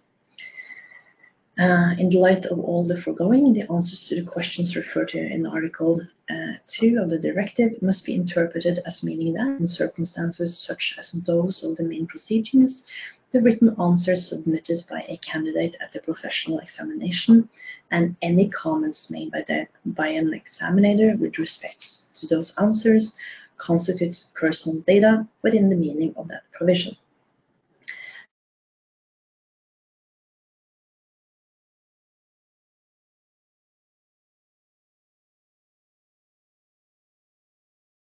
Uh, 1.59 1.95
in 1.99 2.09
the 2.09 2.17
light 2.17 2.47
of 2.47 2.59
all 2.59 2.87
the 2.87 2.99
foregoing, 3.03 3.53
the 3.53 3.71
answers 3.71 4.07
to 4.07 4.15
the 4.15 4.27
questions 4.27 4.77
referred 4.77 5.09
to 5.09 5.19
in 5.19 5.45
Article 5.45 6.01
uh, 6.31 6.53
2 6.69 6.99
of 7.03 7.11
the 7.11 7.19
directive 7.19 7.83
must 7.83 8.07
be 8.07 8.15
interpreted 8.15 8.79
as 8.87 9.03
meaning 9.03 9.35
that 9.35 9.59
in 9.61 9.67
circumstances 9.67 10.57
such 10.57 10.97
as 10.99 11.13
those 11.13 11.63
of 11.63 11.77
the 11.77 11.83
main 11.83 12.07
proceedings, 12.07 12.85
the 13.33 13.41
written 13.41 13.77
answers 13.81 14.29
submitted 14.29 14.83
by 14.91 15.05
a 15.09 15.17
candidate 15.19 15.77
at 15.81 15.93
the 15.93 16.01
professional 16.01 16.59
examination, 16.59 17.49
and 17.91 18.17
any 18.23 18.49
comments 18.51 19.11
made 19.11 19.31
by, 19.31 19.45
the, 19.47 19.67
by 19.87 20.09
an 20.09 20.35
examiner 20.35 21.17
with 21.17 21.39
respect 21.39 22.15
to 22.19 22.27
those 22.27 22.53
answers 22.59 23.15
constitute 23.57 24.25
personal 24.35 24.81
data 24.83 25.27
within 25.43 25.69
the 25.69 25.77
meaning 25.77 26.15
of 26.17 26.29
that 26.29 26.43
provision. 26.53 26.97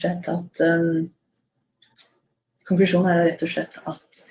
At, 0.00 0.28
um, 0.28 1.10
konklusjonen 2.68 3.10
er 3.10 3.24
rett 3.26 3.42
og 3.42 3.50
slett 3.50 3.78
at 3.90 4.27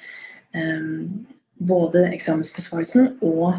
både 1.60 2.08
eksamensbesvarelsen 2.14 3.18
og, 3.26 3.54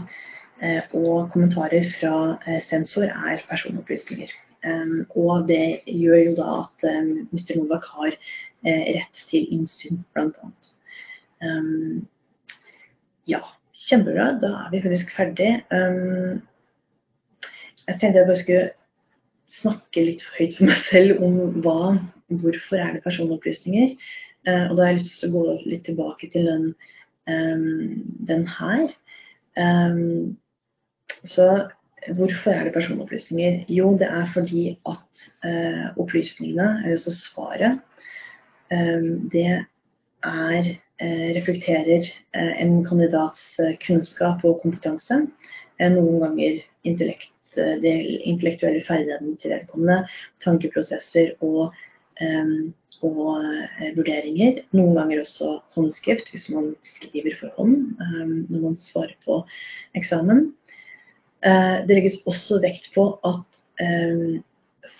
eh, 0.62 0.82
og 0.94 1.30
kommentarer 1.32 1.88
fra 1.98 2.38
eh, 2.46 2.60
sensor 2.62 3.08
er 3.08 3.42
personopplysninger. 3.48 4.30
Ehm, 4.66 5.06
og 5.14 5.48
det 5.48 5.80
gjør 5.86 6.22
jo 6.24 6.34
da 6.38 6.48
at 6.64 6.88
ehm, 6.90 7.28
Mr. 7.32 7.56
Novak 7.58 7.86
har 7.94 8.12
eh, 8.12 8.84
rett 8.98 9.24
til 9.30 9.46
innsyn, 9.54 10.02
bl.a. 10.14 10.52
Ja, 13.28 13.42
kjempebra. 13.76 14.32
Da 14.42 14.48
er 14.64 14.70
vi 14.72 14.82
faktisk 14.82 15.12
ferdig. 15.14 15.50
Jeg 17.88 18.00
tenkte 18.00 18.18
jeg 18.18 18.26
bare 18.26 18.38
skulle 18.40 18.70
snakke 19.52 20.06
litt 20.06 20.24
høyt 20.38 20.56
for 20.56 20.64
meg 20.70 20.80
selv 20.88 21.20
om 21.24 21.36
hva, 21.62 21.92
hvorfor 22.40 22.80
er 22.80 22.96
det 22.96 23.04
personopplysninger. 23.04 23.94
Uh, 24.48 24.64
og 24.70 24.76
da 24.76 24.84
har 24.84 24.94
jeg 24.94 25.02
lyst 25.02 25.20
til 25.20 25.28
å 25.28 25.34
gå 25.36 25.56
litt 25.68 25.84
tilbake 25.88 26.30
til 26.32 26.48
den, 26.48 26.68
den 28.28 28.46
her. 28.48 28.86
Så 31.28 31.48
hvorfor 32.14 32.50
er 32.50 32.64
det 32.64 32.72
personopplysninger? 32.72 33.64
Jo, 33.68 33.90
det 33.98 34.08
er 34.08 34.26
fordi 34.34 34.78
at 34.88 35.24
eh, 35.44 35.86
opplysningene, 36.00 36.68
altså 36.86 37.12
svaret, 37.14 37.80
eh, 38.72 39.08
det 39.32 39.64
er, 40.24 40.70
eh, 41.00 41.28
reflekterer 41.36 42.06
eh, 42.34 42.62
en 42.62 42.84
kandidats 42.84 43.58
eh, 43.58 43.76
kunnskap 43.86 44.44
og 44.44 44.60
kompetanse. 44.62 45.26
noen 45.78 46.20
ganger 46.20 46.56
intellekt, 46.82 47.30
intellektuelle 47.54 48.82
ferdighetene 48.86 49.36
til 49.38 49.52
vedkommende, 49.52 50.08
tankeprosesser 50.42 51.36
og 51.40 51.70
og 53.06 53.44
eh, 53.44 53.90
vurderinger. 53.96 54.62
Noen 54.76 54.96
ganger 54.96 55.22
også 55.22 55.58
håndskrift, 55.76 56.30
hvis 56.32 56.48
man 56.52 56.72
skriver 56.88 57.36
for 57.38 57.54
hånd 57.58 57.76
eh, 58.02 58.32
når 58.50 58.64
man 58.64 58.78
svarer 58.78 59.14
på 59.24 59.42
eksamen. 59.98 60.48
Eh, 61.46 61.76
det 61.86 61.98
legges 61.98 62.22
også 62.26 62.60
vekt 62.64 62.90
på 62.96 63.12
at 63.28 63.44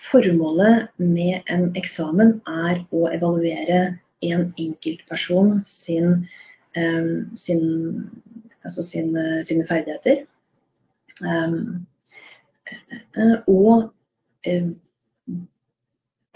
formålet 0.09 0.87
med 1.03 1.49
en 1.51 1.65
eksamen 1.75 2.37
er 2.47 2.77
å 2.95 3.09
evaluere 3.11 3.79
en 4.23 4.45
enkeltperson 4.55 5.57
sin, 5.67 6.21
sin, 7.35 7.65
altså 8.63 8.85
sin, 8.87 9.11
sine 9.49 9.65
ferdigheter. 9.67 10.23
Og 13.51 13.89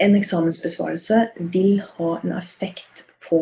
en 0.04 0.18
eksamensbesvarelse 0.18 1.24
vil 1.54 1.80
ha 1.96 2.12
en 2.20 2.36
effekt 2.38 3.04
på 3.28 3.40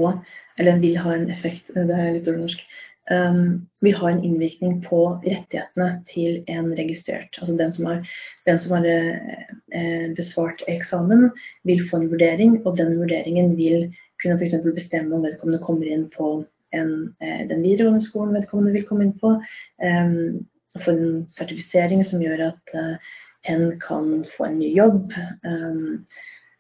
Eller 0.59 0.79
vil 0.79 0.97
ha 1.01 1.15
en 1.15 1.31
effekt, 1.31 1.71
det 1.75 1.95
er 1.97 2.13
litt 2.13 2.27
dårlig 2.27 2.45
norsk. 2.45 2.65
Um, 3.11 3.67
vil 3.83 3.97
ha 3.99 4.11
en 4.11 4.21
innvirkning 4.23 4.77
på 4.85 4.99
rettighetene 5.25 5.89
til 6.07 6.45
en 6.53 6.69
registrert. 6.79 7.39
Altså 7.41 7.57
den 7.59 7.73
som 7.75 7.89
har, 7.89 8.13
den 8.47 8.61
som 8.63 8.77
har 8.77 8.87
eh, 8.87 10.13
besvart 10.15 10.63
eksamen, 10.71 11.31
vil 11.67 11.83
få 11.89 11.99
en 11.99 12.11
vurdering, 12.13 12.61
og 12.63 12.77
den 12.79 12.95
vurderingen 13.01 13.57
vil 13.57 13.89
kunne 14.23 14.37
f.eks. 14.39 14.55
bestemme 14.77 15.17
om 15.17 15.25
vedkommende 15.27 15.65
kommer 15.65 15.89
inn 15.89 16.07
på 16.15 16.45
en, 16.77 16.93
eh, 17.21 17.43
den 17.49 17.65
videregående 17.65 18.05
skolen 18.05 18.37
vedkommende 18.37 18.77
vil 18.77 18.87
komme 18.87 19.09
inn 19.09 19.17
på. 19.19 19.35
Um, 19.83 20.47
få 20.85 20.95
en 20.95 21.25
sertifisering 21.33 22.05
som 22.07 22.23
gjør 22.23 22.47
at 22.53 22.77
uh, 22.77 23.17
hen 23.49 23.81
kan 23.83 24.23
få 24.37 24.47
en 24.47 24.61
ny 24.63 24.71
jobb. 24.77 25.13
Um, 25.45 26.07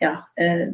ja, 0.02 0.16
eh, 0.40 0.68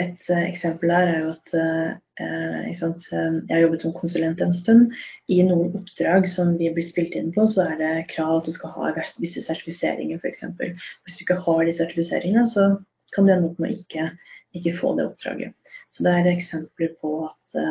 et 0.00 0.28
eh, 0.28 0.44
eksempel 0.48 0.90
der 0.92 1.08
er 1.08 1.18
jo 1.20 1.32
at 1.32 1.54
eh, 1.58 1.90
jeg 2.22 3.50
har 3.50 3.60
jobbet 3.62 3.82
som 3.82 3.94
konsulent 3.96 4.40
en 4.40 4.54
stund. 4.56 4.92
I 5.32 5.40
noen 5.46 5.72
oppdrag 5.78 6.28
som 6.28 6.54
vi 6.60 6.70
blir 6.72 6.86
spilt 6.86 7.16
inn 7.18 7.32
på, 7.34 7.46
så 7.48 7.66
er 7.72 7.80
det 7.80 7.92
krav 8.12 8.38
at 8.38 8.48
du 8.48 8.52
skal 8.54 8.74
ha 8.76 8.92
visse 9.20 9.42
sertifiseringer 9.44 10.20
f.eks. 10.20 10.44
Hvis 10.60 11.16
du 11.16 11.24
ikke 11.24 11.40
har 11.46 11.64
de 11.66 11.74
sertifiseringene, 11.76 12.46
så 12.48 12.68
kan 13.16 13.26
du 13.26 13.34
ende 13.34 13.50
opp 13.50 13.60
med 13.60 13.72
å 13.72 13.80
ikke, 13.80 14.10
ikke 14.56 14.76
få 14.78 14.94
det 14.98 15.08
oppdraget. 15.10 15.56
Så 15.92 16.04
det 16.04 16.12
er 16.12 16.30
eksempler 16.32 16.94
på 17.00 17.14
at, 17.28 17.64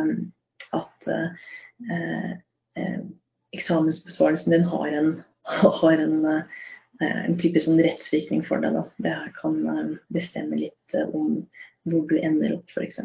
at 0.78 1.10
eh, 1.14 3.00
eksamensbesvarelsen 3.58 4.54
din 4.54 4.68
har 4.74 4.98
en, 4.98 5.16
har 5.82 6.06
en 6.06 6.20
Eh, 6.32 6.44
en 7.02 7.38
type 7.42 7.62
sånn 7.64 7.82
rettsvirkning 7.82 8.44
for 8.48 8.62
deg. 8.64 8.76
Da. 8.76 8.84
Det 9.06 9.16
kan 9.40 9.58
eh, 9.74 9.94
bestemme 10.14 10.60
litt 10.60 10.98
eh, 10.98 11.10
om 11.16 11.42
hvor 11.90 12.06
du 12.10 12.18
ender 12.20 12.58
opp, 12.58 12.70
f.eks. 12.76 13.00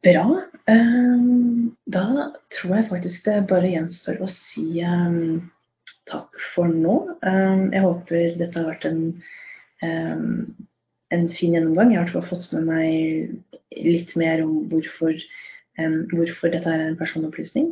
Bra. 0.00 0.24
Da 1.92 2.04
tror 2.56 2.70
jeg 2.72 2.88
faktisk 2.88 3.26
det 3.26 3.34
bare 3.50 3.68
gjenstår 3.68 4.22
å 4.24 4.28
si 4.32 4.80
takk 6.08 6.38
for 6.54 6.72
nå. 6.72 6.94
Jeg 7.20 7.82
håper 7.84 8.38
dette 8.40 8.56
har 8.56 8.70
vært 8.70 8.86
en, 8.88 9.02
en 9.84 11.26
fin 11.36 11.52
gjennomgang. 11.52 11.92
Jeg 11.92 12.00
har 12.00 12.08
i 12.08 12.14
hvert 12.14 12.16
fall 12.16 12.30
fått 12.30 12.54
med 12.56 12.70
meg 12.70 13.76
litt 13.76 14.14
mer 14.16 14.40
om 14.46 14.62
hvorfor, 14.72 15.20
hvorfor 16.14 16.54
dette 16.56 16.72
er 16.72 16.86
en 16.86 16.96
personopplysning. 16.96 17.68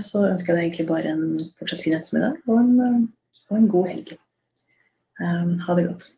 Så 0.00 0.24
ønsker 0.30 0.54
jeg 0.54 0.56
deg 0.56 0.64
egentlig 0.64 0.88
bare 0.94 1.12
en 1.12 1.26
fortsatt 1.60 1.84
fin 1.84 1.98
ettermiddag 1.98 2.40
og 2.48 2.56
en 2.62 3.04
og 3.48 3.56
en 3.56 3.68
god 3.68 3.86
helg. 3.86 4.16
Um, 5.20 5.58
ha 5.58 5.74
det 5.74 5.86
godt. 5.86 6.10